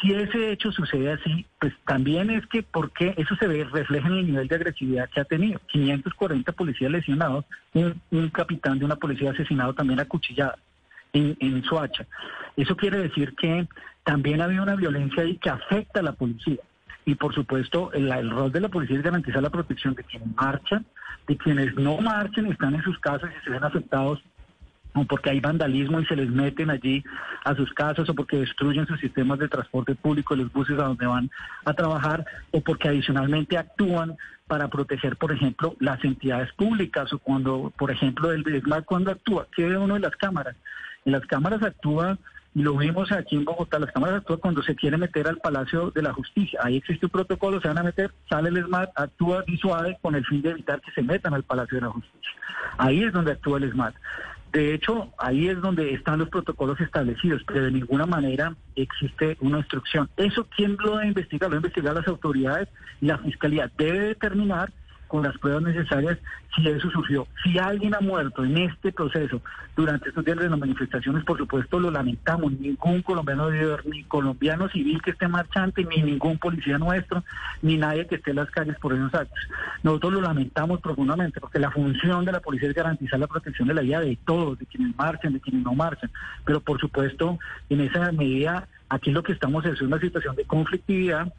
si 0.00 0.12
ese 0.12 0.52
hecho 0.52 0.70
sucede 0.70 1.12
así, 1.12 1.44
pues 1.58 1.72
también 1.84 2.30
es 2.30 2.46
que 2.46 2.62
por 2.62 2.92
qué 2.92 3.14
eso 3.16 3.34
se 3.36 3.48
ve, 3.48 3.64
refleja 3.64 4.06
en 4.06 4.14
el 4.14 4.26
nivel 4.26 4.48
de 4.48 4.54
agresividad 4.54 5.10
que 5.10 5.20
ha 5.20 5.24
tenido. 5.24 5.60
540 5.66 6.52
policías 6.52 6.90
lesionados, 6.90 7.44
un, 7.74 8.00
un 8.12 8.28
capitán 8.28 8.78
de 8.78 8.84
una 8.84 8.96
policía 8.96 9.32
asesinado 9.32 9.74
también 9.74 9.98
acuchillado 9.98 10.54
en, 11.12 11.36
en 11.40 11.64
Soacha. 11.64 12.06
Eso 12.56 12.76
quiere 12.76 12.98
decir 12.98 13.34
que 13.34 13.66
también 14.04 14.40
ha 14.40 14.44
habido 14.44 14.62
una 14.62 14.76
violencia 14.76 15.22
ahí 15.22 15.36
que 15.36 15.50
afecta 15.50 16.00
a 16.00 16.04
la 16.04 16.12
policía. 16.12 16.58
Y 17.08 17.14
por 17.14 17.34
supuesto, 17.34 17.90
el, 17.94 18.30
rol 18.30 18.52
de 18.52 18.60
la 18.60 18.68
policía 18.68 18.98
es 18.98 19.02
garantizar 19.02 19.42
la 19.42 19.48
protección 19.48 19.94
de 19.94 20.04
quienes 20.04 20.28
marchan, 20.36 20.84
de 21.26 21.38
quienes 21.38 21.74
no 21.74 21.96
marchen, 22.02 22.44
están 22.52 22.74
en 22.74 22.82
sus 22.82 22.98
casas 22.98 23.30
y 23.30 23.44
se 23.44 23.48
ven 23.48 23.64
afectados 23.64 24.22
o 24.92 25.04
porque 25.06 25.30
hay 25.30 25.40
vandalismo 25.40 26.00
y 26.00 26.04
se 26.04 26.16
les 26.16 26.28
meten 26.28 26.68
allí 26.68 27.02
a 27.46 27.54
sus 27.54 27.72
casas 27.72 28.06
o 28.10 28.14
porque 28.14 28.36
destruyen 28.36 28.86
sus 28.86 29.00
sistemas 29.00 29.38
de 29.38 29.48
transporte 29.48 29.94
público, 29.94 30.36
los 30.36 30.52
buses 30.52 30.78
a 30.78 30.82
donde 30.82 31.06
van 31.06 31.30
a 31.64 31.72
trabajar, 31.72 32.26
o 32.50 32.60
porque 32.60 32.88
adicionalmente 32.88 33.56
actúan 33.56 34.14
para 34.46 34.68
proteger, 34.68 35.16
por 35.16 35.32
ejemplo, 35.32 35.76
las 35.80 36.04
entidades 36.04 36.52
públicas 36.52 37.10
o 37.14 37.18
cuando, 37.20 37.72
por 37.78 37.90
ejemplo, 37.90 38.32
el 38.32 38.42
DESMAC 38.42 38.84
cuando 38.84 39.12
actúa, 39.12 39.46
¿qué 39.56 39.64
ve 39.66 39.78
uno 39.78 39.94
de 39.94 40.00
las 40.00 40.16
cámaras? 40.16 40.56
En 41.06 41.12
las 41.12 41.24
cámaras 41.24 41.62
actúa 41.62 42.18
y 42.58 42.62
lo 42.62 42.76
vimos 42.76 43.12
aquí 43.12 43.36
en 43.36 43.44
Bogotá, 43.44 43.78
las 43.78 43.92
cámaras 43.92 44.16
actúan 44.16 44.40
cuando 44.40 44.64
se 44.64 44.74
quiere 44.74 44.96
meter 44.96 45.28
al 45.28 45.36
Palacio 45.36 45.92
de 45.92 46.02
la 46.02 46.12
Justicia. 46.12 46.58
Ahí 46.60 46.78
existe 46.78 47.06
un 47.06 47.10
protocolo, 47.10 47.60
se 47.60 47.68
van 47.68 47.78
a 47.78 47.84
meter, 47.84 48.10
sale 48.28 48.48
el 48.48 48.64
SMAT, 48.64 48.90
actúa 48.96 49.44
suave 49.60 49.96
con 50.02 50.16
el 50.16 50.26
fin 50.26 50.42
de 50.42 50.50
evitar 50.50 50.80
que 50.80 50.90
se 50.90 51.02
metan 51.02 51.34
al 51.34 51.44
Palacio 51.44 51.76
de 51.76 51.82
la 51.82 51.92
Justicia. 51.92 52.30
Ahí 52.76 53.04
es 53.04 53.12
donde 53.12 53.30
actúa 53.30 53.58
el 53.58 53.70
SMAT. 53.70 53.94
De 54.50 54.74
hecho, 54.74 55.12
ahí 55.18 55.46
es 55.46 55.60
donde 55.60 55.94
están 55.94 56.18
los 56.18 56.30
protocolos 56.30 56.80
establecidos, 56.80 57.42
pero 57.46 57.62
de 57.62 57.70
ninguna 57.70 58.06
manera 58.06 58.56
existe 58.74 59.36
una 59.38 59.58
instrucción. 59.58 60.10
¿Eso 60.16 60.44
quién 60.56 60.76
lo 60.80 60.96
debe 60.96 61.06
investigar? 61.06 61.50
Lo 61.50 61.54
debe 61.54 61.68
investigar 61.68 61.94
las 61.94 62.08
autoridades 62.08 62.68
y 63.00 63.06
la 63.06 63.18
Fiscalía 63.18 63.70
debe 63.78 64.00
determinar 64.00 64.72
con 65.08 65.22
las 65.24 65.36
pruebas 65.38 65.62
necesarias 65.62 66.18
si 66.54 66.66
eso 66.68 66.90
surgió. 66.90 67.26
Si 67.42 67.58
alguien 67.58 67.94
ha 67.94 68.00
muerto 68.00 68.44
en 68.44 68.56
este 68.58 68.92
proceso 68.92 69.40
durante 69.76 70.08
estos 70.08 70.24
días 70.24 70.38
de 70.38 70.48
las 70.48 70.58
manifestaciones, 70.58 71.24
por 71.24 71.38
supuesto 71.38 71.80
lo 71.80 71.90
lamentamos. 71.90 72.52
Ningún 72.52 73.02
colombiano 73.02 73.48
ni 73.84 74.04
colombiano 74.04 74.68
civil 74.68 75.00
que 75.02 75.10
esté 75.10 75.28
marchante, 75.28 75.84
ni 75.84 76.02
ningún 76.02 76.38
policía 76.38 76.78
nuestro, 76.78 77.24
ni 77.62 77.76
nadie 77.76 78.06
que 78.06 78.16
esté 78.16 78.30
en 78.30 78.36
las 78.36 78.50
calles 78.50 78.76
por 78.78 78.94
esos 78.94 79.12
actos. 79.14 79.38
Nosotros 79.82 80.12
lo 80.14 80.20
lamentamos 80.20 80.80
profundamente 80.80 81.40
porque 81.40 81.58
la 81.58 81.70
función 81.70 82.24
de 82.24 82.32
la 82.32 82.40
policía 82.40 82.68
es 82.68 82.74
garantizar 82.74 83.18
la 83.18 83.26
protección 83.26 83.68
de 83.68 83.74
la 83.74 83.82
vida 83.82 84.00
de 84.00 84.18
todos, 84.24 84.58
de 84.58 84.66
quienes 84.66 84.96
marchen, 84.96 85.32
de 85.32 85.40
quienes 85.40 85.64
no 85.64 85.74
marchen. 85.74 86.10
Pero 86.44 86.60
por 86.60 86.80
supuesto, 86.80 87.38
en 87.68 87.80
esa 87.80 88.12
medida, 88.12 88.68
aquí 88.88 89.10
lo 89.10 89.22
que 89.22 89.32
estamos 89.32 89.64
es 89.64 89.80
una 89.80 89.98
situación 89.98 90.36
de 90.36 90.44
conflictividad 90.44 91.32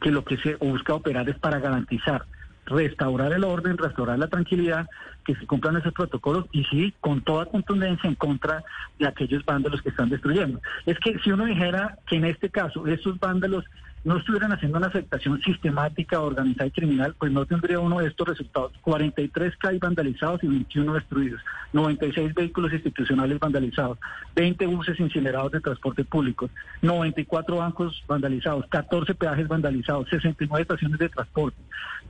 que 0.00 0.10
lo 0.10 0.24
que 0.24 0.36
se 0.38 0.56
busca 0.56 0.94
operar 0.94 1.28
es 1.28 1.38
para 1.38 1.58
garantizar 1.58 2.24
restaurar 2.66 3.32
el 3.32 3.44
orden, 3.44 3.78
restaurar 3.78 4.18
la 4.18 4.28
tranquilidad, 4.28 4.88
que 5.24 5.34
se 5.34 5.46
cumplan 5.46 5.76
esos 5.76 5.92
protocolos 5.92 6.46
y 6.52 6.64
sí, 6.64 6.94
con 7.00 7.20
toda 7.22 7.46
contundencia 7.46 8.08
en 8.08 8.16
contra 8.16 8.64
de 8.98 9.06
aquellos 9.06 9.44
vándalos 9.44 9.82
que 9.82 9.90
están 9.90 10.08
destruyendo. 10.08 10.60
Es 10.86 10.98
que 10.98 11.18
si 11.20 11.30
uno 11.30 11.44
dijera 11.44 11.98
que 12.06 12.16
en 12.16 12.24
este 12.24 12.50
caso 12.50 12.86
estos 12.86 13.18
vándalos 13.18 13.64
no 14.04 14.16
estuvieran 14.18 14.52
haciendo 14.52 14.78
una 14.78 14.88
afectación 14.88 15.40
sistemática, 15.42 16.20
organizada 16.20 16.66
y 16.66 16.72
criminal, 16.72 17.14
pues 17.18 17.30
no 17.30 17.46
tendría 17.46 17.78
uno 17.78 18.00
de 18.00 18.08
estos 18.08 18.28
resultados. 18.28 18.72
43 18.80 19.56
CAI 19.56 19.78
vandalizados 19.78 20.42
y 20.42 20.48
21 20.48 20.94
destruidos, 20.94 21.40
96 21.72 22.34
vehículos 22.34 22.72
institucionales 22.72 23.38
vandalizados, 23.38 23.98
20 24.34 24.66
buses 24.66 24.98
incinerados 24.98 25.52
de 25.52 25.60
transporte 25.60 26.04
público, 26.04 26.50
94 26.82 27.56
bancos 27.56 28.02
vandalizados, 28.08 28.66
14 28.66 29.14
peajes 29.14 29.46
vandalizados, 29.46 30.08
69 30.08 30.62
estaciones 30.62 30.98
de 30.98 31.08
transporte, 31.08 31.58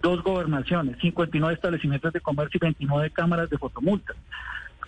dos 0.00 0.22
gobernaciones, 0.22 0.98
59 1.00 1.54
establecimientos 1.54 2.12
de 2.12 2.20
comercio 2.20 2.58
y 2.58 2.64
29 2.64 3.10
cámaras 3.10 3.50
de 3.50 3.58
fotomultas. 3.58 4.16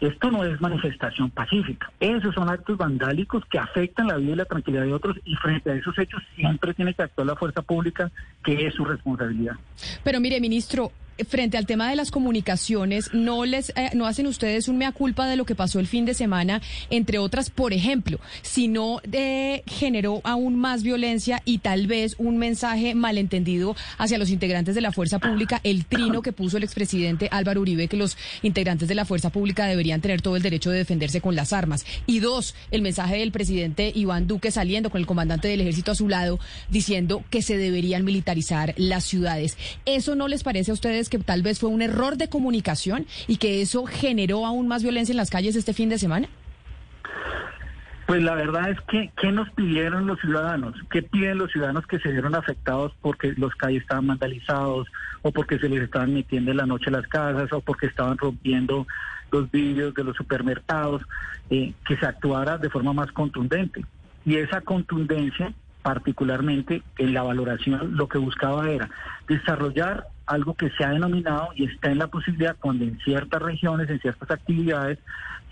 Esto 0.04 0.30
no 0.30 0.44
es 0.44 0.60
manifestación 0.60 1.30
pacífica. 1.30 1.90
Esos 2.00 2.34
son 2.34 2.50
actos 2.50 2.76
vandálicos 2.76 3.42
que 3.46 3.58
afectan 3.58 4.08
la 4.08 4.16
vida 4.16 4.32
y 4.32 4.36
la 4.36 4.44
tranquilidad 4.44 4.82
de 4.82 4.92
otros 4.92 5.16
y 5.24 5.34
frente 5.36 5.70
a 5.70 5.74
esos 5.74 5.98
hechos 5.98 6.22
siempre 6.34 6.74
tiene 6.74 6.94
que 6.94 7.02
actuar 7.02 7.26
la 7.26 7.36
fuerza 7.36 7.62
pública, 7.62 8.10
que 8.44 8.66
es 8.66 8.74
su 8.74 8.84
responsabilidad. 8.84 9.54
Pero 10.02 10.20
mire, 10.20 10.40
ministro, 10.40 10.92
frente 11.28 11.56
al 11.56 11.66
tema 11.66 11.88
de 11.88 11.96
las 11.96 12.10
comunicaciones, 12.10 13.10
¿no 13.12 13.44
les 13.44 13.70
eh, 13.70 13.90
no 13.94 14.06
hacen 14.06 14.26
ustedes 14.26 14.68
un 14.68 14.78
mea 14.78 14.92
culpa 14.92 15.26
de 15.26 15.36
lo 15.36 15.44
que 15.44 15.54
pasó 15.54 15.80
el 15.80 15.86
fin 15.86 16.04
de 16.04 16.14
semana? 16.14 16.60
Entre 16.90 17.18
otras, 17.18 17.50
por 17.50 17.72
ejemplo, 17.72 18.18
si 18.42 18.68
no 18.68 19.00
eh, 19.12 19.62
generó 19.66 20.20
aún 20.24 20.56
más 20.56 20.82
violencia 20.82 21.42
y 21.44 21.58
tal 21.58 21.86
vez 21.86 22.16
un 22.18 22.38
mensaje 22.38 22.94
malentendido 22.94 23.76
hacia 23.98 24.18
los 24.18 24.30
integrantes 24.30 24.74
de 24.74 24.80
la 24.80 24.92
fuerza 24.92 25.18
pública, 25.18 25.60
el 25.64 25.84
trino 25.84 26.22
que 26.22 26.32
puso 26.32 26.56
el 26.56 26.64
expresidente 26.64 27.28
Álvaro 27.30 27.60
Uribe, 27.60 27.88
que 27.88 27.96
los 27.96 28.16
integrantes 28.42 28.88
de 28.88 28.94
la 28.94 29.04
fuerza 29.04 29.30
pública 29.30 29.66
deberían 29.66 30.00
tener 30.00 30.22
todo 30.22 30.36
el 30.36 30.42
derecho 30.42 30.70
de 30.70 30.78
defenderse 30.78 31.20
con 31.20 31.36
las 31.36 31.52
armas. 31.52 31.84
Y 32.06 32.20
dos, 32.20 32.54
el 32.70 32.82
mensaje 32.82 33.18
del 33.18 33.32
presidente 33.32 33.92
Iván 33.94 34.26
Duque 34.26 34.50
saliendo 34.50 34.90
con 34.90 35.00
el 35.00 35.06
comandante 35.06 35.48
del 35.48 35.60
ejército 35.60 35.92
a 35.92 35.94
su 35.94 36.08
lado, 36.08 36.38
diciendo 36.70 37.24
que 37.30 37.42
se 37.42 37.56
deberían 37.56 38.04
militarizar 38.04 38.74
las 38.76 39.04
ciudades. 39.04 39.56
¿Eso 39.84 40.14
no 40.14 40.28
les 40.28 40.42
parece 40.42 40.70
a 40.70 40.74
ustedes? 40.74 41.03
Que 41.08 41.18
tal 41.18 41.42
vez 41.42 41.58
fue 41.58 41.70
un 41.70 41.82
error 41.82 42.16
de 42.16 42.28
comunicación 42.28 43.06
y 43.26 43.36
que 43.36 43.62
eso 43.62 43.86
generó 43.86 44.46
aún 44.46 44.68
más 44.68 44.82
violencia 44.82 45.12
en 45.12 45.16
las 45.16 45.30
calles 45.30 45.56
este 45.56 45.72
fin 45.72 45.88
de 45.88 45.98
semana? 45.98 46.28
Pues 48.06 48.22
la 48.22 48.34
verdad 48.34 48.68
es 48.68 48.78
que, 48.82 49.10
¿qué 49.16 49.32
nos 49.32 49.48
pidieron 49.50 50.06
los 50.06 50.20
ciudadanos? 50.20 50.74
¿Qué 50.90 51.02
piden 51.02 51.38
los 51.38 51.50
ciudadanos 51.50 51.86
que 51.86 51.98
se 51.98 52.10
vieron 52.10 52.34
afectados 52.34 52.92
porque 53.00 53.32
los 53.36 53.54
calles 53.54 53.82
estaban 53.82 54.06
vandalizados 54.06 54.88
o 55.22 55.32
porque 55.32 55.58
se 55.58 55.70
les 55.70 55.82
estaban 55.82 56.12
metiendo 56.12 56.50
en 56.50 56.58
la 56.58 56.66
noche 56.66 56.90
las 56.90 57.06
casas 57.06 57.50
o 57.52 57.60
porque 57.60 57.86
estaban 57.86 58.18
rompiendo 58.18 58.86
los 59.32 59.50
vidrios 59.50 59.94
de 59.94 60.04
los 60.04 60.16
supermercados? 60.16 61.02
Eh, 61.50 61.74
que 61.86 61.96
se 61.98 62.06
actuara 62.06 62.56
de 62.56 62.70
forma 62.70 62.94
más 62.94 63.12
contundente. 63.12 63.84
Y 64.24 64.36
esa 64.36 64.62
contundencia, 64.62 65.52
particularmente 65.82 66.82
en 66.96 67.12
la 67.12 67.22
valoración, 67.22 67.96
lo 67.96 68.08
que 68.08 68.16
buscaba 68.16 68.70
era 68.70 68.88
desarrollar 69.28 70.06
algo 70.26 70.54
que 70.54 70.70
se 70.70 70.84
ha 70.84 70.90
denominado 70.90 71.50
y 71.54 71.64
está 71.64 71.90
en 71.90 71.98
la 71.98 72.08
posibilidad 72.08 72.56
cuando 72.58 72.84
en 72.84 72.98
ciertas 73.00 73.42
regiones, 73.42 73.88
en 73.90 74.00
ciertas 74.00 74.30
actividades, 74.30 74.98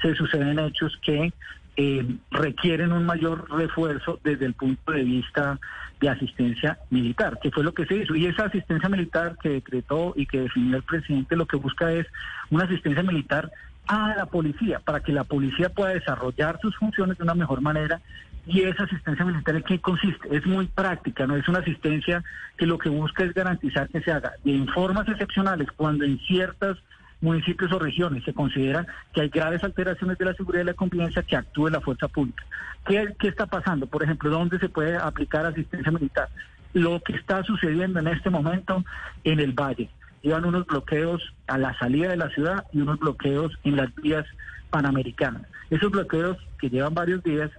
se 0.00 0.14
suceden 0.14 0.58
hechos 0.58 0.98
que 1.02 1.32
eh, 1.76 2.16
requieren 2.30 2.92
un 2.92 3.06
mayor 3.06 3.50
refuerzo 3.50 4.20
desde 4.22 4.46
el 4.46 4.54
punto 4.54 4.92
de 4.92 5.04
vista 5.04 5.58
de 6.00 6.08
asistencia 6.08 6.78
militar, 6.90 7.38
que 7.40 7.50
fue 7.50 7.64
lo 7.64 7.72
que 7.72 7.86
se 7.86 7.96
hizo. 7.96 8.14
Y 8.14 8.26
esa 8.26 8.44
asistencia 8.44 8.88
militar 8.88 9.36
que 9.40 9.50
decretó 9.50 10.12
y 10.16 10.26
que 10.26 10.40
definió 10.40 10.76
el 10.76 10.82
presidente 10.82 11.36
lo 11.36 11.46
que 11.46 11.56
busca 11.56 11.92
es 11.92 12.06
una 12.50 12.64
asistencia 12.64 13.02
militar 13.02 13.50
a 13.86 14.14
la 14.16 14.26
policía, 14.26 14.80
para 14.80 15.00
que 15.00 15.12
la 15.12 15.24
policía 15.24 15.68
pueda 15.70 15.94
desarrollar 15.94 16.58
sus 16.60 16.76
funciones 16.76 17.18
de 17.18 17.24
una 17.24 17.34
mejor 17.34 17.60
manera. 17.60 18.00
Y 18.46 18.62
esa 18.62 18.84
asistencia 18.84 19.24
militar 19.24 19.54
en 19.54 19.62
qué 19.62 19.80
consiste? 19.80 20.36
Es 20.36 20.44
muy 20.46 20.66
práctica, 20.66 21.26
no 21.26 21.36
es 21.36 21.46
una 21.48 21.60
asistencia 21.60 22.24
que 22.56 22.66
lo 22.66 22.76
que 22.76 22.88
busca 22.88 23.22
es 23.22 23.32
garantizar 23.34 23.88
que 23.88 24.00
se 24.00 24.10
haga 24.10 24.32
de 24.42 24.66
formas 24.74 25.08
excepcionales 25.08 25.68
cuando 25.76 26.04
en 26.04 26.18
ciertas 26.20 26.76
municipios 27.20 27.72
o 27.72 27.78
regiones 27.78 28.24
se 28.24 28.34
considera 28.34 28.84
que 29.14 29.20
hay 29.20 29.28
graves 29.28 29.62
alteraciones 29.62 30.18
de 30.18 30.24
la 30.24 30.34
seguridad 30.34 30.64
y 30.64 30.66
la 30.66 30.74
convivencia 30.74 31.22
que 31.22 31.36
actúe 31.36 31.68
la 31.68 31.80
fuerza 31.80 32.08
pública. 32.08 32.44
¿Qué, 32.84 33.14
¿Qué 33.18 33.28
está 33.28 33.46
pasando? 33.46 33.86
Por 33.86 34.02
ejemplo, 34.02 34.28
¿dónde 34.28 34.58
se 34.58 34.68
puede 34.68 34.96
aplicar 34.96 35.46
asistencia 35.46 35.92
militar? 35.92 36.28
Lo 36.72 37.00
que 37.00 37.14
está 37.14 37.44
sucediendo 37.44 38.00
en 38.00 38.08
este 38.08 38.28
momento 38.28 38.84
en 39.22 39.38
el 39.38 39.52
Valle 39.52 39.88
iban 40.22 40.44
unos 40.44 40.66
bloqueos 40.66 41.22
a 41.46 41.58
la 41.58 41.76
salida 41.78 42.10
de 42.10 42.16
la 42.16 42.30
ciudad 42.30 42.64
y 42.72 42.80
unos 42.80 42.98
bloqueos 42.98 43.52
en 43.64 43.76
las 43.76 43.94
vías 43.96 44.24
panamericanas. 44.70 45.42
Esos 45.70 45.90
bloqueos 45.90 46.38
que 46.58 46.70
llevan 46.70 46.94
varios 46.94 47.22
días 47.22 47.50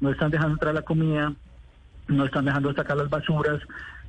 no 0.00 0.10
están 0.10 0.30
dejando 0.30 0.54
entrar 0.54 0.74
la 0.74 0.82
comida, 0.82 1.32
no 2.08 2.24
están 2.24 2.44
dejando 2.44 2.72
sacar 2.74 2.96
las 2.96 3.10
basuras. 3.10 3.60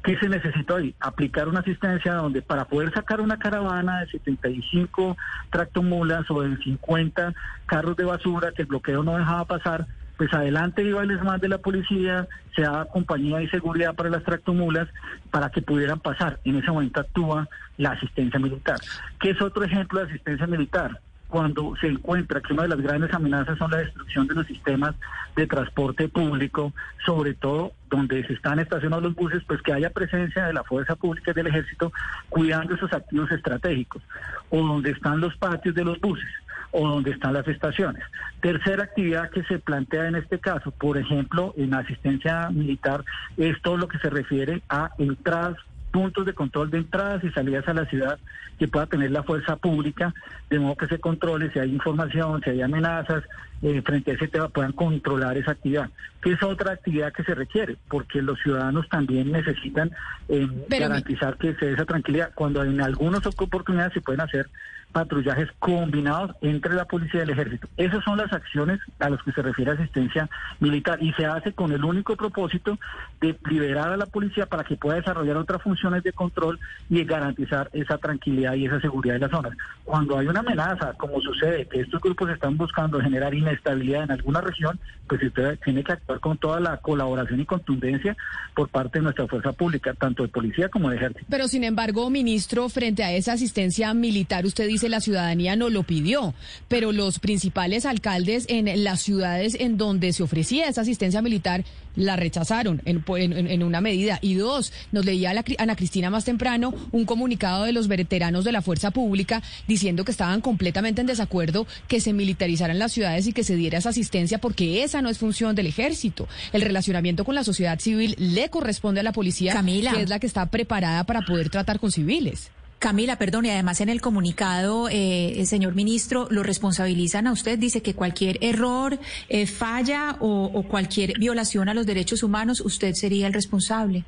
¿Qué 0.03 0.17
se 0.17 0.29
necesita 0.29 0.75
hoy? 0.75 0.95
Aplicar 1.01 1.49
una 1.49 1.59
asistencia 1.59 2.13
donde 2.13 2.41
para 2.41 2.65
poder 2.65 2.93
sacar 2.93 3.19
una 3.19 3.37
caravana 3.37 3.99
de 3.99 4.07
75 4.07 5.17
tractomulas 5.49 6.29
o 6.31 6.41
de 6.41 6.55
50 6.57 7.33
carros 7.65 7.97
de 7.97 8.05
basura 8.05 8.53
que 8.53 8.61
el 8.61 8.67
bloqueo 8.69 9.03
no 9.03 9.17
dejaba 9.17 9.43
pasar, 9.45 9.87
pues 10.17 10.33
adelante 10.33 10.83
iba 10.83 11.03
el 11.03 11.11
ESMAD 11.11 11.41
de 11.41 11.49
la 11.49 11.57
policía, 11.57 12.27
se 12.55 12.61
daba 12.61 12.85
compañía 12.85 13.37
de 13.37 13.49
seguridad 13.49 13.95
para 13.95 14.09
las 14.09 14.23
tractomulas 14.23 14.87
para 15.31 15.49
que 15.49 15.61
pudieran 15.61 15.99
pasar. 15.99 16.39
En 16.45 16.55
ese 16.57 16.71
momento 16.71 17.01
actúa 17.01 17.47
la 17.77 17.91
asistencia 17.91 18.39
militar. 18.39 18.77
¿Qué 19.19 19.31
es 19.31 19.41
otro 19.41 19.63
ejemplo 19.63 19.99
de 19.99 20.11
asistencia 20.11 20.47
militar? 20.47 20.99
Cuando 21.29 21.75
se 21.79 21.87
encuentra 21.87 22.41
que 22.41 22.53
una 22.53 22.63
de 22.63 22.69
las 22.69 22.81
grandes 22.81 23.13
amenazas 23.13 23.57
son 23.57 23.71
la 23.71 23.77
destrucción 23.77 24.27
de 24.27 24.35
los 24.35 24.47
sistemas 24.47 24.95
de 25.35 25.47
transporte 25.47 26.09
público, 26.09 26.73
sobre 27.05 27.33
todo 27.35 27.71
donde 27.89 28.25
se 28.25 28.33
están 28.33 28.59
estacionados 28.59 29.03
los 29.03 29.15
buses, 29.15 29.43
pues 29.47 29.61
que 29.61 29.71
haya 29.71 29.91
presencia 29.91 30.45
de 30.45 30.53
la 30.53 30.63
fuerza 30.63 30.95
pública 30.95 31.31
y 31.31 31.33
del 31.35 31.47
ejército 31.47 31.93
cuidando 32.29 32.75
esos 32.75 32.91
activos 32.91 33.31
estratégicos, 33.31 34.01
o 34.49 34.57
donde 34.57 34.91
están 34.91 35.19
los 35.21 35.35
patios 35.37 35.75
de 35.75 35.85
los 35.85 35.99
buses 36.01 36.29
o 36.71 36.87
donde 36.87 37.11
están 37.11 37.33
las 37.33 37.47
estaciones. 37.47 38.03
Tercera 38.41 38.83
actividad 38.83 39.29
que 39.29 39.43
se 39.43 39.59
plantea 39.59 40.07
en 40.07 40.15
este 40.15 40.39
caso, 40.39 40.71
por 40.71 40.97
ejemplo, 40.97 41.53
en 41.57 41.73
asistencia 41.73 42.49
militar, 42.51 43.03
es 43.37 43.59
todo 43.61 43.77
lo 43.77 43.87
que 43.87 43.97
se 43.99 44.09
refiere 44.09 44.61
a 44.69 44.91
entradas 44.97 45.57
puntos 45.91 46.25
de 46.25 46.33
control 46.33 46.69
de 46.69 46.79
entradas 46.79 47.23
y 47.23 47.29
salidas 47.31 47.67
a 47.67 47.73
la 47.73 47.85
ciudad 47.85 48.19
que 48.57 48.67
pueda 48.67 48.87
tener 48.87 49.11
la 49.11 49.23
fuerza 49.23 49.55
pública, 49.55 50.13
de 50.49 50.59
modo 50.59 50.75
que 50.75 50.87
se 50.87 50.99
controle 50.99 51.51
si 51.51 51.59
hay 51.59 51.71
información, 51.71 52.41
si 52.43 52.51
hay 52.51 52.61
amenazas, 52.61 53.23
eh, 53.61 53.81
frente 53.81 54.11
a 54.11 54.13
ese 54.13 54.27
tema 54.27 54.49
puedan 54.49 54.71
controlar 54.71 55.37
esa 55.37 55.51
actividad, 55.51 55.89
que 56.21 56.31
es 56.31 56.43
otra 56.43 56.73
actividad 56.73 57.13
que 57.13 57.23
se 57.23 57.35
requiere, 57.35 57.77
porque 57.89 58.21
los 58.21 58.39
ciudadanos 58.39 58.87
también 58.89 59.31
necesitan 59.31 59.91
eh, 60.27 60.47
garantizar 60.69 61.37
que 61.37 61.53
se 61.55 61.65
dé 61.65 61.73
esa 61.73 61.85
tranquilidad. 61.85 62.31
Cuando 62.35 62.63
en 62.63 62.81
algunas 62.81 63.25
oportunidades 63.25 63.93
se 63.93 64.01
pueden 64.01 64.21
hacer 64.21 64.49
patrullajes 64.91 65.49
combinados 65.59 66.31
entre 66.41 66.73
la 66.73 66.85
policía 66.85 67.19
y 67.19 67.23
el 67.23 67.29
ejército. 67.29 67.67
Esas 67.77 68.03
son 68.03 68.17
las 68.17 68.33
acciones 68.33 68.79
a 68.99 69.09
las 69.09 69.21
que 69.23 69.31
se 69.31 69.41
refiere 69.41 69.71
asistencia 69.71 70.29
militar 70.59 71.01
y 71.01 71.13
se 71.13 71.25
hace 71.25 71.53
con 71.53 71.71
el 71.71 71.83
único 71.83 72.15
propósito 72.15 72.79
de 73.21 73.37
liberar 73.49 73.89
a 73.89 73.97
la 73.97 74.07
policía 74.07 74.47
para 74.47 74.63
que 74.63 74.75
pueda 74.75 74.97
desarrollar 74.97 75.37
otras 75.37 75.61
funciones 75.61 76.03
de 76.03 76.11
control 76.11 76.59
y 76.89 77.03
garantizar 77.03 77.69
esa 77.73 77.97
tranquilidad 77.97 78.55
y 78.55 78.65
esa 78.65 78.81
seguridad 78.81 79.15
de 79.15 79.19
las 79.19 79.31
zonas. 79.31 79.53
Cuando 79.85 80.17
hay 80.17 80.27
una 80.27 80.39
amenaza, 80.39 80.93
como 80.93 81.21
sucede, 81.21 81.67
que 81.67 81.81
estos 81.81 82.01
grupos 82.01 82.29
están 82.29 82.57
buscando 82.57 82.99
generar 82.99 83.33
inestabilidad 83.49 84.03
en 84.03 84.11
alguna 84.11 84.41
región, 84.41 84.79
pues 85.07 85.23
usted 85.23 85.57
tiene 85.63 85.83
que 85.83 85.93
actuar 85.93 86.19
con 86.19 86.37
toda 86.37 86.59
la 86.59 86.77
colaboración 86.77 87.39
y 87.39 87.45
contundencia 87.45 88.15
por 88.55 88.69
parte 88.69 88.99
de 88.99 89.03
nuestra 89.03 89.27
fuerza 89.27 89.51
pública, 89.53 89.93
tanto 89.93 90.23
de 90.23 90.29
policía 90.29 90.69
como 90.69 90.89
de 90.89 90.97
ejército. 90.97 91.25
Pero 91.29 91.47
sin 91.47 91.63
embargo, 91.63 92.09
ministro, 92.09 92.69
frente 92.69 93.03
a 93.03 93.11
esa 93.11 93.33
asistencia 93.33 93.93
militar, 93.93 94.45
usted 94.45 94.67
dice 94.67 94.89
la 94.89 95.01
ciudadanía 95.01 95.55
no 95.55 95.69
lo 95.69 95.83
pidió, 95.83 96.33
pero 96.67 96.91
los 96.91 97.19
principales 97.19 97.85
alcaldes 97.85 98.45
en 98.49 98.83
las 98.83 99.01
ciudades 99.01 99.55
en 99.59 99.77
donde 99.77 100.13
se 100.13 100.23
ofrecía 100.23 100.67
esa 100.67 100.81
asistencia 100.81 101.21
militar 101.21 101.63
la 101.99 102.15
rechazaron 102.15 102.81
en, 102.85 103.03
en, 103.07 103.63
una 103.63 103.81
medida. 103.81 104.19
Y 104.21 104.35
dos, 104.35 104.73
nos 104.91 105.05
leía 105.05 105.33
la, 105.33 105.43
Ana 105.57 105.75
Cristina 105.75 106.09
más 106.09 106.25
temprano 106.25 106.73
un 106.91 107.05
comunicado 107.05 107.65
de 107.65 107.73
los 107.73 107.87
veteranos 107.87 108.45
de 108.45 108.51
la 108.51 108.61
fuerza 108.61 108.91
pública 108.91 109.43
diciendo 109.67 110.05
que 110.05 110.11
estaban 110.11 110.41
completamente 110.41 111.01
en 111.01 111.07
desacuerdo 111.07 111.67
que 111.87 111.99
se 111.99 112.13
militarizaran 112.13 112.79
las 112.79 112.93
ciudades 112.93 113.27
y 113.27 113.33
que 113.33 113.43
se 113.43 113.55
diera 113.55 113.77
esa 113.77 113.89
asistencia 113.89 114.39
porque 114.39 114.83
esa 114.83 115.01
no 115.01 115.09
es 115.09 115.17
función 115.17 115.55
del 115.55 115.67
ejército. 115.67 116.27
El 116.53 116.61
relacionamiento 116.61 117.25
con 117.25 117.35
la 117.35 117.43
sociedad 117.43 117.79
civil 117.79 118.15
le 118.17 118.49
corresponde 118.49 119.01
a 119.01 119.03
la 119.03 119.11
policía, 119.11 119.53
Camila. 119.53 119.91
que 119.91 120.03
es 120.03 120.09
la 120.09 120.19
que 120.19 120.27
está 120.27 120.45
preparada 120.45 121.03
para 121.03 121.21
poder 121.21 121.49
tratar 121.49 121.79
con 121.79 121.91
civiles. 121.91 122.49
Camila, 122.79 123.17
perdón, 123.17 123.45
y 123.45 123.49
además 123.49 123.81
en 123.81 123.89
el 123.89 123.99
comunicado, 123.99 124.87
eh, 124.87 125.37
el 125.37 125.45
señor 125.47 125.75
ministro, 125.75 126.27
lo 126.31 126.43
responsabilizan 126.43 127.27
a 127.27 127.33
usted, 127.33 127.59
dice 127.59 127.81
que 127.81 127.93
cualquier 127.93 128.37
error, 128.41 128.97
eh, 129.27 129.47
falla 129.47 130.15
o, 130.21 130.45
o, 130.45 130.63
cualquier 130.63 131.19
violación 131.19 131.67
a 131.67 131.73
los 131.73 131.85
derechos 131.85 132.23
humanos, 132.23 132.61
usted 132.61 132.93
sería 132.93 133.27
el 133.27 133.33
responsable. 133.33 134.05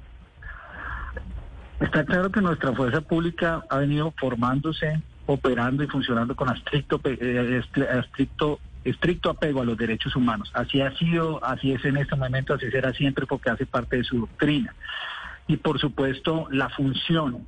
Está 1.81 2.05
claro 2.05 2.31
que 2.31 2.39
nuestra 2.39 2.73
fuerza 2.73 3.01
pública 3.01 3.61
ha 3.69 3.79
venido 3.79 4.13
formándose, 4.17 5.01
operando 5.25 5.83
y 5.83 5.87
funcionando 5.87 6.33
con 6.35 6.55
estricto, 6.55 7.01
eh, 7.03 7.61
estricto 7.99 8.59
estricto 8.83 9.29
apego 9.29 9.61
a 9.61 9.65
los 9.65 9.77
derechos 9.77 10.15
humanos. 10.15 10.49
Así 10.53 10.81
ha 10.81 10.95
sido, 10.97 11.43
así 11.43 11.71
es 11.71 11.83
en 11.85 11.97
este 11.97 12.15
momento, 12.15 12.53
así 12.53 12.69
será 12.71 12.93
siempre 12.93 13.25
porque 13.25 13.49
hace 13.49 13.65
parte 13.65 13.97
de 13.97 14.03
su 14.03 14.19
doctrina. 14.19 14.73
Y 15.47 15.57
por 15.57 15.79
supuesto, 15.79 16.47
la 16.51 16.69
función 16.69 17.45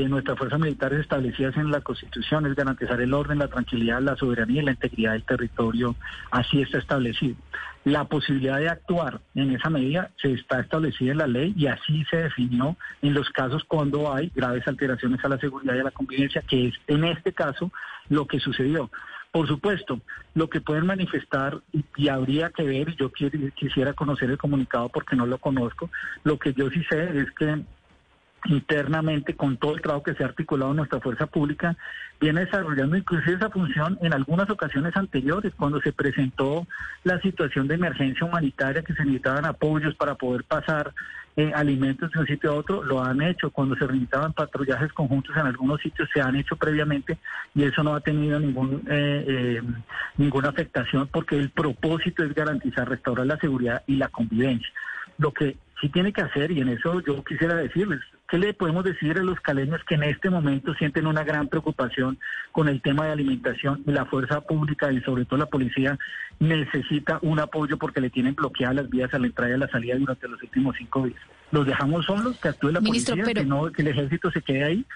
de 0.00 0.08
nuestras 0.08 0.36
fuerzas 0.36 0.60
militares 0.60 1.00
establecidas 1.00 1.56
en 1.56 1.70
la 1.70 1.80
Constitución 1.80 2.46
es 2.46 2.54
garantizar 2.54 3.00
el 3.00 3.14
orden, 3.14 3.38
la 3.38 3.48
tranquilidad, 3.48 4.00
la 4.00 4.16
soberanía 4.16 4.62
y 4.62 4.64
la 4.64 4.72
integridad 4.72 5.12
del 5.12 5.24
territorio. 5.24 5.96
Así 6.30 6.60
está 6.60 6.78
establecido. 6.78 7.36
La 7.84 8.04
posibilidad 8.04 8.58
de 8.58 8.68
actuar 8.68 9.20
en 9.34 9.52
esa 9.52 9.70
medida 9.70 10.10
se 10.20 10.32
está 10.32 10.60
establecida 10.60 11.12
en 11.12 11.18
la 11.18 11.26
ley 11.26 11.54
y 11.56 11.66
así 11.66 12.04
se 12.10 12.16
definió 12.16 12.76
en 13.00 13.14
los 13.14 13.30
casos 13.30 13.64
cuando 13.64 14.12
hay 14.12 14.30
graves 14.34 14.66
alteraciones 14.66 15.24
a 15.24 15.28
la 15.28 15.38
seguridad 15.38 15.74
y 15.74 15.80
a 15.80 15.84
la 15.84 15.90
convivencia, 15.90 16.42
que 16.42 16.68
es 16.68 16.74
en 16.88 17.04
este 17.04 17.32
caso 17.32 17.72
lo 18.08 18.26
que 18.26 18.40
sucedió. 18.40 18.90
Por 19.30 19.48
supuesto, 19.48 20.00
lo 20.34 20.48
que 20.48 20.60
pueden 20.60 20.86
manifestar 20.86 21.60
y, 21.96 22.08
habría 22.08 22.50
que 22.50 22.62
ver, 22.62 22.96
yo 22.96 23.12
quisiera 23.12 23.92
conocer 23.92 24.30
el 24.30 24.38
comunicado 24.38 24.88
porque 24.88 25.14
no 25.14 25.26
lo 25.26 25.38
conozco, 25.38 25.90
lo 26.24 26.38
que 26.38 26.54
yo 26.54 26.70
sí 26.70 26.82
sé 26.88 27.18
es 27.18 27.30
que 27.32 27.62
internamente 28.44 29.34
con 29.34 29.56
todo 29.56 29.74
el 29.74 29.82
trabajo 29.82 30.04
que 30.04 30.14
se 30.14 30.22
ha 30.22 30.26
articulado 30.26 30.70
en 30.70 30.76
nuestra 30.78 31.00
fuerza 31.00 31.26
pública, 31.26 31.76
viene 32.20 32.44
desarrollando 32.44 32.96
inclusive 32.96 33.36
esa 33.36 33.50
función 33.50 33.98
en 34.02 34.12
algunas 34.12 34.48
ocasiones 34.50 34.96
anteriores, 34.96 35.52
cuando 35.56 35.80
se 35.80 35.92
presentó 35.92 36.66
la 37.04 37.20
situación 37.20 37.66
de 37.68 37.74
emergencia 37.74 38.26
humanitaria, 38.26 38.82
que 38.82 38.94
se 38.94 39.04
necesitaban 39.04 39.44
apoyos 39.44 39.94
para 39.96 40.14
poder 40.14 40.44
pasar 40.44 40.92
eh, 41.38 41.52
alimentos 41.54 42.10
de 42.12 42.20
un 42.20 42.26
sitio 42.26 42.50
a 42.50 42.54
otro, 42.54 42.82
lo 42.82 43.04
han 43.04 43.20
hecho. 43.20 43.50
Cuando 43.50 43.76
se 43.76 43.86
necesitaban 43.86 44.32
patrullajes 44.32 44.90
conjuntos 44.94 45.36
en 45.36 45.46
algunos 45.46 45.80
sitios, 45.82 46.08
se 46.12 46.22
han 46.22 46.34
hecho 46.36 46.56
previamente 46.56 47.18
y 47.54 47.64
eso 47.64 47.82
no 47.82 47.94
ha 47.94 48.00
tenido 48.00 48.40
ningún, 48.40 48.82
eh, 48.88 49.24
eh, 49.28 49.62
ninguna 50.16 50.48
afectación 50.48 51.08
porque 51.12 51.36
el 51.36 51.50
propósito 51.50 52.24
es 52.24 52.34
garantizar, 52.34 52.88
restaurar 52.88 53.26
la 53.26 53.38
seguridad 53.38 53.82
y 53.86 53.96
la 53.96 54.08
convivencia. 54.08 54.70
Lo 55.18 55.32
que 55.32 55.58
sí 55.80 55.88
tiene 55.88 56.12
que 56.12 56.22
hacer, 56.22 56.50
y 56.50 56.60
en 56.60 56.68
eso 56.68 57.00
yo 57.02 57.22
quisiera 57.22 57.54
decirles, 57.54 58.00
¿qué 58.28 58.38
le 58.38 58.54
podemos 58.54 58.84
decir 58.84 59.18
a 59.18 59.22
los 59.22 59.40
caleños 59.40 59.82
que 59.84 59.94
en 59.94 60.04
este 60.04 60.30
momento 60.30 60.74
sienten 60.74 61.06
una 61.06 61.24
gran 61.24 61.48
preocupación 61.48 62.18
con 62.52 62.68
el 62.68 62.80
tema 62.80 63.06
de 63.06 63.12
alimentación 63.12 63.82
la 63.86 64.06
fuerza 64.06 64.40
pública 64.40 64.92
y 64.92 65.00
sobre 65.02 65.24
todo 65.24 65.38
la 65.38 65.46
policía 65.46 65.98
necesita 66.38 67.18
un 67.22 67.40
apoyo 67.40 67.76
porque 67.76 68.00
le 68.00 68.10
tienen 68.10 68.34
bloqueadas 68.34 68.76
las 68.76 68.90
vías 68.90 69.12
a 69.12 69.18
la 69.18 69.26
entrada 69.26 69.50
y 69.50 69.54
a 69.54 69.58
la 69.58 69.68
salida 69.68 69.96
durante 69.96 70.28
los 70.28 70.42
últimos 70.42 70.76
cinco 70.76 71.04
días? 71.04 71.20
¿Los 71.52 71.66
dejamos 71.66 72.04
solos, 72.06 72.38
que 72.40 72.48
actúe 72.48 72.70
la 72.70 72.80
policía, 72.80 73.22
que, 73.22 73.44
no, 73.44 73.70
que 73.70 73.82
el 73.82 73.88
ejército 73.88 74.30
se 74.30 74.42
quede 74.42 74.64
ahí? 74.64 74.86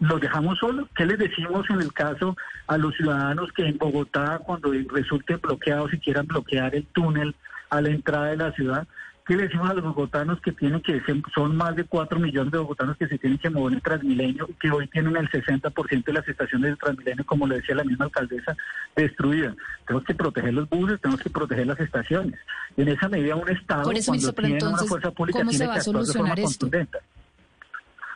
los 0.00 0.20
dejamos 0.20 0.58
solos. 0.58 0.88
¿Qué 0.94 1.06
les 1.06 1.18
decimos 1.18 1.68
en 1.70 1.80
el 1.80 1.92
caso 1.92 2.36
a 2.66 2.78
los 2.78 2.94
ciudadanos 2.94 3.52
que 3.52 3.66
en 3.66 3.78
Bogotá, 3.78 4.40
cuando 4.44 4.72
resulten 4.90 5.40
bloqueados 5.40 5.92
y 5.92 5.98
quieran 5.98 6.26
bloquear 6.26 6.74
el 6.74 6.86
túnel 6.86 7.34
a 7.70 7.80
la 7.80 7.90
entrada 7.90 8.26
de 8.26 8.36
la 8.36 8.52
ciudad, 8.52 8.86
¿qué 9.28 9.36
le 9.36 9.42
decimos 9.42 9.68
a 9.68 9.74
los 9.74 9.84
bogotanos 9.84 10.40
que 10.40 10.52
tienen 10.52 10.80
que 10.80 11.02
son 11.34 11.54
más 11.54 11.76
de 11.76 11.84
4 11.84 12.18
millones 12.18 12.50
de 12.50 12.58
bogotanos 12.58 12.96
que 12.96 13.06
se 13.06 13.18
tienen 13.18 13.38
que 13.38 13.50
mover 13.50 13.74
en 13.74 13.80
Transmilenio, 13.82 14.48
que 14.58 14.70
hoy 14.70 14.88
tienen 14.88 15.14
el 15.16 15.30
60% 15.30 16.04
de 16.04 16.12
las 16.14 16.26
estaciones 16.26 16.70
de 16.70 16.76
Transmilenio, 16.76 17.26
como 17.26 17.46
le 17.46 17.56
decía 17.56 17.74
la 17.74 17.84
misma 17.84 18.06
alcaldesa, 18.06 18.56
destruidas? 18.96 19.54
Tenemos 19.86 20.06
que 20.06 20.14
proteger 20.14 20.54
los 20.54 20.66
buses, 20.70 20.98
tenemos 21.02 21.22
que 21.22 21.28
proteger 21.28 21.66
las 21.66 21.78
estaciones. 21.78 22.40
En 22.78 22.88
esa 22.88 23.06
medida 23.10 23.36
un 23.36 23.50
Estado, 23.50 23.90
cuando 24.06 24.32
tiene 24.32 24.64
una 24.64 24.78
fuerza 24.78 25.10
pública, 25.10 25.44
tiene 25.44 25.58
que 25.58 25.78
actuar 25.78 26.04
de 26.04 26.12
forma 26.12 26.34
contundente. 26.34 26.98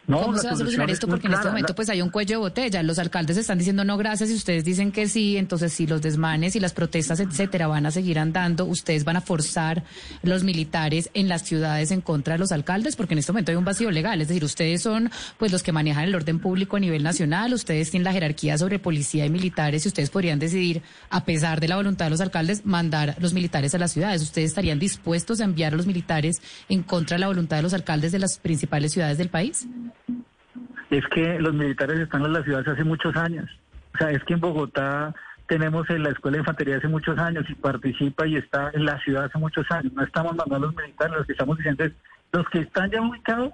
¿Cómo 0.06 0.36
se 0.36 0.48
va 0.48 0.54
a 0.54 0.56
solucionar 0.56 0.90
esto? 0.90 1.06
Porque 1.06 1.28
en 1.28 1.34
este 1.34 1.48
momento 1.48 1.74
pues 1.74 1.88
hay 1.88 2.02
un 2.02 2.10
cuello 2.10 2.36
de 2.36 2.40
botella. 2.40 2.82
Los 2.82 2.98
alcaldes 2.98 3.36
están 3.36 3.58
diciendo 3.58 3.84
no 3.84 3.96
gracias 3.96 4.30
y 4.30 4.34
ustedes 4.34 4.64
dicen 4.64 4.90
que 4.90 5.08
sí. 5.08 5.36
Entonces 5.36 5.72
si 5.72 5.86
los 5.86 6.02
desmanes 6.02 6.56
y 6.56 6.60
las 6.60 6.72
protestas, 6.72 7.20
etcétera, 7.20 7.68
van 7.68 7.86
a 7.86 7.90
seguir 7.90 8.18
andando, 8.18 8.64
ustedes 8.64 9.04
van 9.04 9.16
a 9.16 9.20
forzar 9.20 9.84
los 10.22 10.42
militares 10.42 11.10
en 11.14 11.28
las 11.28 11.42
ciudades 11.42 11.90
en 11.92 12.00
contra 12.00 12.34
de 12.34 12.38
los 12.38 12.52
alcaldes, 12.52 12.96
porque 12.96 13.14
en 13.14 13.18
este 13.18 13.32
momento 13.32 13.52
hay 13.52 13.56
un 13.56 13.64
vacío 13.64 13.90
legal. 13.90 14.20
Es 14.20 14.28
decir, 14.28 14.44
ustedes 14.44 14.82
son 14.82 15.10
pues 15.38 15.52
los 15.52 15.62
que 15.62 15.72
manejan 15.72 16.04
el 16.04 16.14
orden 16.14 16.40
público 16.40 16.76
a 16.76 16.80
nivel 16.80 17.02
nacional, 17.02 17.52
ustedes 17.54 17.90
tienen 17.90 18.04
la 18.04 18.12
jerarquía 18.12 18.58
sobre 18.58 18.78
policía 18.78 19.24
y 19.24 19.30
militares 19.30 19.84
y 19.84 19.88
ustedes 19.88 20.10
podrían 20.10 20.38
decidir, 20.38 20.82
a 21.10 21.24
pesar 21.24 21.60
de 21.60 21.68
la 21.68 21.76
voluntad 21.76 22.06
de 22.06 22.10
los 22.10 22.20
alcaldes, 22.20 22.66
mandar 22.66 23.16
los 23.20 23.32
militares 23.32 23.74
a 23.74 23.78
las 23.78 23.92
ciudades. 23.92 24.22
¿Ustedes 24.22 24.50
estarían 24.50 24.78
dispuestos 24.78 25.40
a 25.40 25.44
enviar 25.44 25.74
a 25.74 25.76
los 25.76 25.86
militares 25.86 26.42
en 26.68 26.82
contra 26.82 27.16
de 27.16 27.20
la 27.20 27.28
voluntad 27.28 27.56
de 27.56 27.62
los 27.62 27.74
alcaldes 27.74 28.12
de 28.12 28.18
las 28.18 28.38
principales 28.38 28.92
ciudades 28.92 29.18
del 29.18 29.28
país? 29.28 29.66
Es 30.92 31.06
que 31.08 31.38
los 31.38 31.54
militares 31.54 31.98
están 32.00 32.24
en 32.24 32.34
las 32.34 32.44
ciudades 32.44 32.68
hace 32.68 32.84
muchos 32.84 33.16
años. 33.16 33.48
O 33.94 33.98
sea, 33.98 34.10
es 34.10 34.22
que 34.24 34.34
en 34.34 34.40
Bogotá 34.40 35.14
tenemos 35.46 35.88
en 35.90 36.02
la 36.02 36.10
Escuela 36.10 36.36
de 36.36 36.40
Infantería 36.40 36.76
hace 36.76 36.88
muchos 36.88 37.18
años 37.18 37.44
y 37.48 37.54
participa 37.54 38.26
y 38.26 38.36
está 38.36 38.70
en 38.74 38.84
la 38.84 38.98
ciudad 39.00 39.24
hace 39.24 39.38
muchos 39.38 39.70
años. 39.70 39.92
No 39.94 40.02
estamos 40.02 40.36
mandando 40.36 40.66
a 40.66 40.70
los 40.70 40.76
militares, 40.76 41.16
lo 41.16 41.24
que 41.24 41.32
estamos 41.32 41.56
diciendo 41.56 41.84
es 41.84 41.92
los 42.32 42.48
que 42.48 42.60
están 42.60 42.90
ya 42.90 43.00
ubicados, 43.00 43.52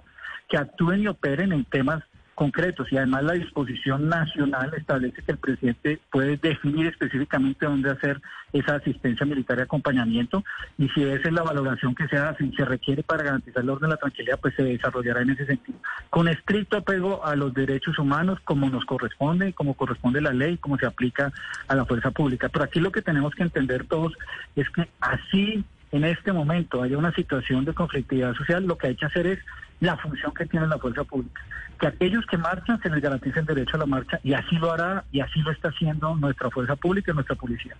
que 0.49 0.57
actúen 0.57 1.01
y 1.01 1.07
operen 1.07 1.51
en 1.53 1.65
temas 1.65 2.03
concretos 2.39 2.89
y 2.89 2.95
además 2.95 3.23
la 3.23 3.33
disposición 3.33 4.07
nacional 4.07 4.71
establece 4.73 5.21
que 5.21 5.33
el 5.33 5.37
presidente 5.39 5.99
puede 6.09 6.37
definir 6.37 6.87
específicamente 6.87 7.65
dónde 7.65 7.91
hacer 7.91 8.21
esa 8.53 8.75
asistencia 8.75 9.25
militar 9.25 9.57
y 9.59 9.63
acompañamiento 9.63 10.45
y 10.77 10.87
si 10.87 11.03
esa 11.03 11.27
es 11.27 11.33
la 11.33 11.43
valoración 11.43 11.93
que 11.93 12.07
se 12.07 12.15
hace 12.15 12.45
y 12.45 12.55
se 12.55 12.63
requiere 12.63 13.03
para 13.03 13.23
garantizar 13.23 13.61
el 13.61 13.69
orden 13.69 13.89
de 13.89 13.95
la 13.95 13.99
tranquilidad, 13.99 14.39
pues 14.39 14.55
se 14.55 14.63
desarrollará 14.63 15.21
en 15.21 15.31
ese 15.31 15.47
sentido. 15.47 15.79
Con 16.09 16.29
estricto 16.29 16.77
apego 16.77 17.25
a 17.25 17.35
los 17.35 17.53
derechos 17.53 17.99
humanos 17.99 18.39
como 18.45 18.69
nos 18.69 18.85
corresponde, 18.85 19.51
como 19.51 19.73
corresponde 19.73 20.21
la 20.21 20.31
ley, 20.31 20.55
como 20.55 20.77
se 20.77 20.85
aplica 20.85 21.33
a 21.67 21.75
la 21.75 21.83
fuerza 21.83 22.11
pública. 22.11 22.47
Pero 22.47 22.63
aquí 22.63 22.79
lo 22.79 22.93
que 22.93 23.01
tenemos 23.01 23.35
que 23.35 23.43
entender 23.43 23.83
todos 23.83 24.13
es 24.55 24.69
que 24.69 24.87
así 25.01 25.65
en 25.91 26.05
este 26.05 26.31
momento 26.31 26.81
haya 26.81 26.97
una 26.97 27.13
situación 27.13 27.65
de 27.65 27.73
conflictividad 27.73 28.33
social, 28.35 28.65
lo 28.65 28.77
que 28.77 28.87
hay 28.87 28.95
que 28.95 29.07
hacer 29.07 29.27
es 29.27 29.39
la 29.79 29.97
función 29.97 30.33
que 30.33 30.45
tiene 30.45 30.67
la 30.67 30.77
fuerza 30.77 31.03
pública. 31.03 31.41
Que 31.79 31.87
aquellos 31.87 32.25
que 32.25 32.37
marchan 32.37 32.81
se 32.81 32.89
les 32.89 33.01
garantice 33.01 33.39
el 33.39 33.45
derecho 33.45 33.77
a 33.77 33.79
la 33.79 33.85
marcha 33.85 34.19
y 34.23 34.33
así 34.33 34.55
lo 34.57 34.71
hará 34.71 35.05
y 35.11 35.21
así 35.21 35.39
lo 35.41 35.51
está 35.51 35.69
haciendo 35.69 36.15
nuestra 36.15 36.49
fuerza 36.49 36.75
pública 36.75 37.11
y 37.11 37.15
nuestra 37.15 37.35
policía. 37.35 37.75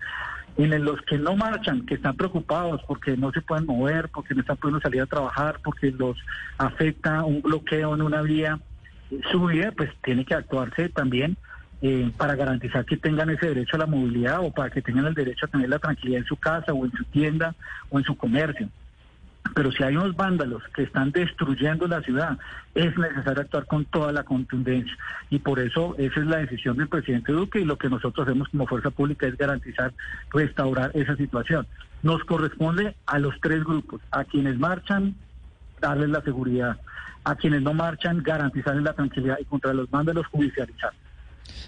En 0.57 0.83
los 0.83 1.01
que 1.01 1.17
no 1.17 1.35
marchan, 1.35 1.85
que 1.85 1.95
están 1.95 2.15
preocupados 2.15 2.81
porque 2.88 3.17
no 3.17 3.31
se 3.31 3.41
pueden 3.41 3.65
mover, 3.65 4.09
porque 4.09 4.33
no 4.33 4.41
están 4.41 4.57
pudiendo 4.57 4.81
salir 4.81 5.01
a 5.01 5.05
trabajar, 5.05 5.59
porque 5.63 5.91
los 5.91 6.17
afecta 6.57 7.23
un 7.23 7.41
bloqueo 7.41 7.93
en 7.95 8.01
una 8.01 8.21
vía, 8.21 8.59
su 9.31 9.45
vida, 9.45 9.73
pues 9.75 9.89
tiene 10.01 10.23
que 10.23 10.35
actuarse 10.35 10.89
también 10.89 11.38
eh, 11.81 12.12
para 12.17 12.35
garantizar 12.35 12.85
que 12.85 12.97
tengan 12.97 13.29
ese 13.29 13.47
derecho 13.47 13.77
a 13.77 13.79
la 13.79 13.85
movilidad 13.85 14.39
o 14.41 14.51
para 14.51 14.69
que 14.69 14.81
tengan 14.81 15.05
el 15.05 15.13
derecho 15.13 15.45
a 15.45 15.49
tener 15.49 15.69
la 15.69 15.79
tranquilidad 15.79 16.19
en 16.19 16.25
su 16.25 16.35
casa 16.35 16.73
o 16.73 16.85
en 16.85 16.91
su 16.91 17.03
tienda 17.05 17.55
o 17.89 17.99
en 17.99 18.05
su 18.05 18.17
comercio. 18.17 18.69
Pero 19.56 19.71
si 19.71 19.84
hay 19.84 19.95
unos 19.95 20.15
vándalos 20.15 20.63
que 20.75 20.84
están 20.84 21.12
destruyendo 21.12 21.88
la 21.88 22.02
ciudad, 22.02 22.38
es 22.75 22.97
necesario 22.97 23.41
actuar 23.41 23.65
con 23.65 23.86
toda 23.86 24.12
la 24.12 24.23
contundencia. 24.23 24.95
Y 25.30 25.39
por 25.39 25.60
eso 25.60 25.95
esa 25.97 26.19
es 26.19 26.25
la 26.28 26.38
decisión 26.38 26.78
del 26.78 26.88
presidente 26.88 27.32
Duque 27.32 27.60
y 27.60 27.65
lo 27.65 27.78
que 27.78 27.89
nosotros 27.89 28.28
hacemos 28.28 28.49
como 28.49 28.67
fuerza 28.67 28.91
pública 28.91 29.28
es 29.28 29.38
garantizar, 29.38 29.93
restaurar 30.32 30.91
esa 30.93 31.15
situación. 31.15 31.67
Nos 32.04 32.23
corresponde 32.23 32.95
a 33.06 33.19
los 33.19 33.39
tres 33.41 33.63
grupos, 33.63 34.02
a 34.12 34.23
quienes 34.23 34.58
marchan, 34.60 35.15
darles 35.82 36.10
la 36.10 36.21
seguridad, 36.21 36.78
a 37.23 37.36
quienes 37.36 37.62
no 37.62 37.73
marchan, 37.73 38.21
garantizarles 38.23 38.84
la 38.84 38.93
tranquilidad 38.93 39.38
y 39.39 39.45
contra 39.45 39.73
los 39.73 39.89
vándalos 39.89 40.28
judicializar. 40.28 40.91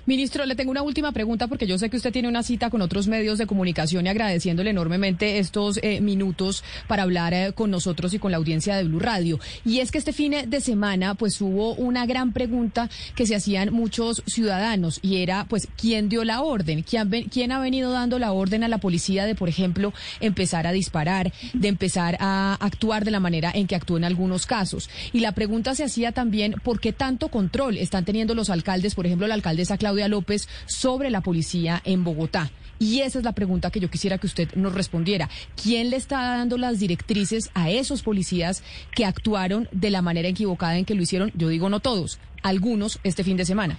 Ministro, 0.05 0.45
le 0.45 0.55
tengo 0.55 0.71
una 0.71 0.81
última 0.81 1.11
pregunta 1.11 1.47
porque 1.47 1.67
yo 1.67 1.77
sé 1.77 1.89
que 1.89 1.97
usted 1.97 2.11
tiene 2.11 2.27
una 2.27 2.43
cita 2.43 2.69
con 2.69 2.81
otros 2.81 3.07
medios 3.07 3.37
de 3.37 3.47
comunicación 3.47 4.05
y 4.05 4.09
agradeciéndole 4.09 4.71
enormemente 4.71 5.39
estos 5.39 5.79
eh, 5.83 6.01
minutos 6.01 6.63
para 6.87 7.03
hablar 7.03 7.33
eh, 7.33 7.53
con 7.53 7.71
nosotros 7.71 8.13
y 8.13 8.19
con 8.19 8.31
la 8.31 8.37
audiencia 8.37 8.75
de 8.75 8.83
Blue 8.83 8.99
Radio. 8.99 9.39
Y 9.65 9.79
es 9.79 9.91
que 9.91 9.97
este 9.97 10.13
fin 10.13 10.33
de 10.47 10.61
semana 10.61 11.15
pues 11.15 11.39
hubo 11.41 11.75
una 11.75 12.05
gran 12.05 12.33
pregunta 12.33 12.89
que 13.15 13.25
se 13.25 13.35
hacían 13.35 13.73
muchos 13.73 14.23
ciudadanos 14.25 14.99
y 15.01 15.17
era 15.17 15.45
pues 15.45 15.67
quién 15.77 16.09
dio 16.09 16.23
la 16.23 16.41
orden, 16.41 16.83
quién, 16.83 17.09
quién 17.29 17.51
ha 17.51 17.59
venido 17.59 17.91
dando 17.91 18.19
la 18.19 18.31
orden 18.31 18.63
a 18.63 18.67
la 18.67 18.79
policía 18.79 19.25
de 19.25 19.35
por 19.35 19.49
ejemplo 19.49 19.93
empezar 20.19 20.67
a 20.67 20.71
disparar, 20.71 21.31
de 21.53 21.67
empezar 21.67 22.17
a 22.19 22.57
actuar 22.59 23.05
de 23.05 23.11
la 23.11 23.19
manera 23.19 23.51
en 23.53 23.67
que 23.67 23.75
actuó 23.75 23.97
en 23.97 24.03
algunos 24.03 24.45
casos. 24.45 24.89
Y 25.13 25.19
la 25.19 25.33
pregunta 25.33 25.75
se 25.75 25.83
hacía 25.83 26.11
también 26.11 26.55
por 26.63 26.79
qué 26.79 26.93
tanto 26.93 27.29
control 27.29 27.77
están 27.77 28.05
teniendo 28.05 28.35
los 28.35 28.49
alcaldes, 28.49 28.95
por 28.95 29.05
ejemplo 29.05 29.27
la 29.27 29.35
Claudia 29.77 30.07
López 30.07 30.47
sobre 30.65 31.09
la 31.09 31.21
policía 31.21 31.81
en 31.85 32.03
Bogotá. 32.03 32.51
Y 32.79 33.01
esa 33.01 33.19
es 33.19 33.25
la 33.25 33.33
pregunta 33.33 33.69
que 33.69 33.79
yo 33.79 33.91
quisiera 33.91 34.17
que 34.17 34.25
usted 34.25 34.55
nos 34.55 34.73
respondiera. 34.73 35.29
¿Quién 35.61 35.91
le 35.91 35.97
está 35.97 36.37
dando 36.37 36.57
las 36.57 36.79
directrices 36.79 37.51
a 37.53 37.69
esos 37.69 38.01
policías 38.01 38.63
que 38.95 39.05
actuaron 39.05 39.69
de 39.71 39.91
la 39.91 40.01
manera 40.01 40.27
equivocada 40.29 40.77
en 40.77 40.85
que 40.85 40.95
lo 40.95 41.03
hicieron? 41.03 41.31
Yo 41.35 41.49
digo 41.49 41.69
no 41.69 41.79
todos, 41.79 42.19
algunos 42.41 42.99
este 43.03 43.23
fin 43.23 43.37
de 43.37 43.45
semana. 43.45 43.77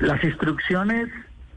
Las 0.00 0.22
instrucciones, 0.22 1.08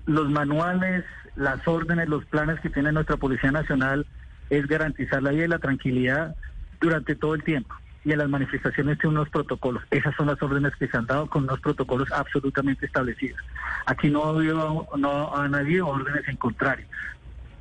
los 0.07 0.31
manuales, 0.31 1.05
las 1.35 1.67
órdenes, 1.67 2.09
los 2.09 2.25
planes 2.25 2.59
que 2.61 2.71
tiene 2.71 2.91
nuestra 2.91 3.17
Policía 3.17 3.51
Nacional 3.51 4.07
es 4.49 4.65
garantizar 4.65 5.21
la 5.21 5.29
vida 5.29 5.45
y 5.45 5.49
la 5.49 5.59
tranquilidad 5.59 6.35
durante 6.81 7.15
todo 7.15 7.35
el 7.35 7.43
tiempo 7.43 7.75
y 8.07 8.13
en 8.13 8.19
las 8.19 8.29
manifestaciones 8.29 8.97
tiene 8.99 9.17
unos 9.17 9.29
protocolos. 9.29 9.83
Esas 9.91 10.15
son 10.15 10.27
las 10.27 10.41
órdenes 10.41 10.73
que 10.77 10.87
se 10.87 10.95
han 10.95 11.05
dado 11.05 11.29
con 11.29 11.43
unos 11.43 11.59
protocolos 11.59 12.09
absolutamente 12.13 12.85
establecidos. 12.85 13.37
Aquí 13.85 14.09
no 14.09 14.23
ha 14.23 14.29
habido, 14.29 14.87
no 14.97 15.35
han 15.35 15.53
habido 15.53 15.87
órdenes 15.87 16.25
en 16.25 16.37
contrario. 16.37 16.87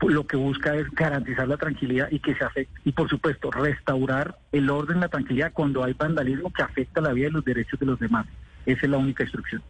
Lo 0.07 0.25
que 0.25 0.37
busca 0.37 0.77
es 0.77 0.89
garantizar 0.93 1.49
la 1.49 1.57
tranquilidad 1.57 2.07
y 2.13 2.21
que 2.21 2.37
se 2.37 2.45
afecte, 2.45 2.81
y 2.85 2.93
por 2.93 3.09
supuesto, 3.09 3.51
restaurar 3.51 4.39
el 4.53 4.71
orden, 4.71 5.01
la 5.01 5.09
tranquilidad 5.09 5.51
cuando 5.53 5.83
hay 5.83 5.95
vandalismo 5.95 6.53
que 6.53 6.63
afecta 6.63 7.01
la 7.01 7.13
vida 7.13 7.27
y 7.27 7.33
los 7.33 7.45
derechos 7.45 7.81
de 7.81 7.87
los 7.87 7.99
demás. 7.99 8.27
Esa 8.67 8.83
es 8.85 8.91
la 8.91 8.99
única 8.99 9.25
instrucción. 9.25 9.63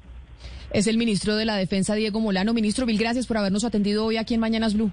Es 0.72 0.86
el 0.88 0.98
ministro 0.98 1.36
de 1.36 1.46
la 1.46 1.56
Defensa, 1.56 1.94
Diego 1.94 2.20
Molano. 2.20 2.52
Ministro, 2.52 2.84
mil 2.84 2.98
gracias 2.98 3.26
por 3.26 3.38
habernos 3.38 3.64
atendido 3.64 4.04
hoy 4.04 4.18
aquí 4.18 4.34
en 4.34 4.40
Mañanas 4.40 4.74
Blue. 4.74 4.92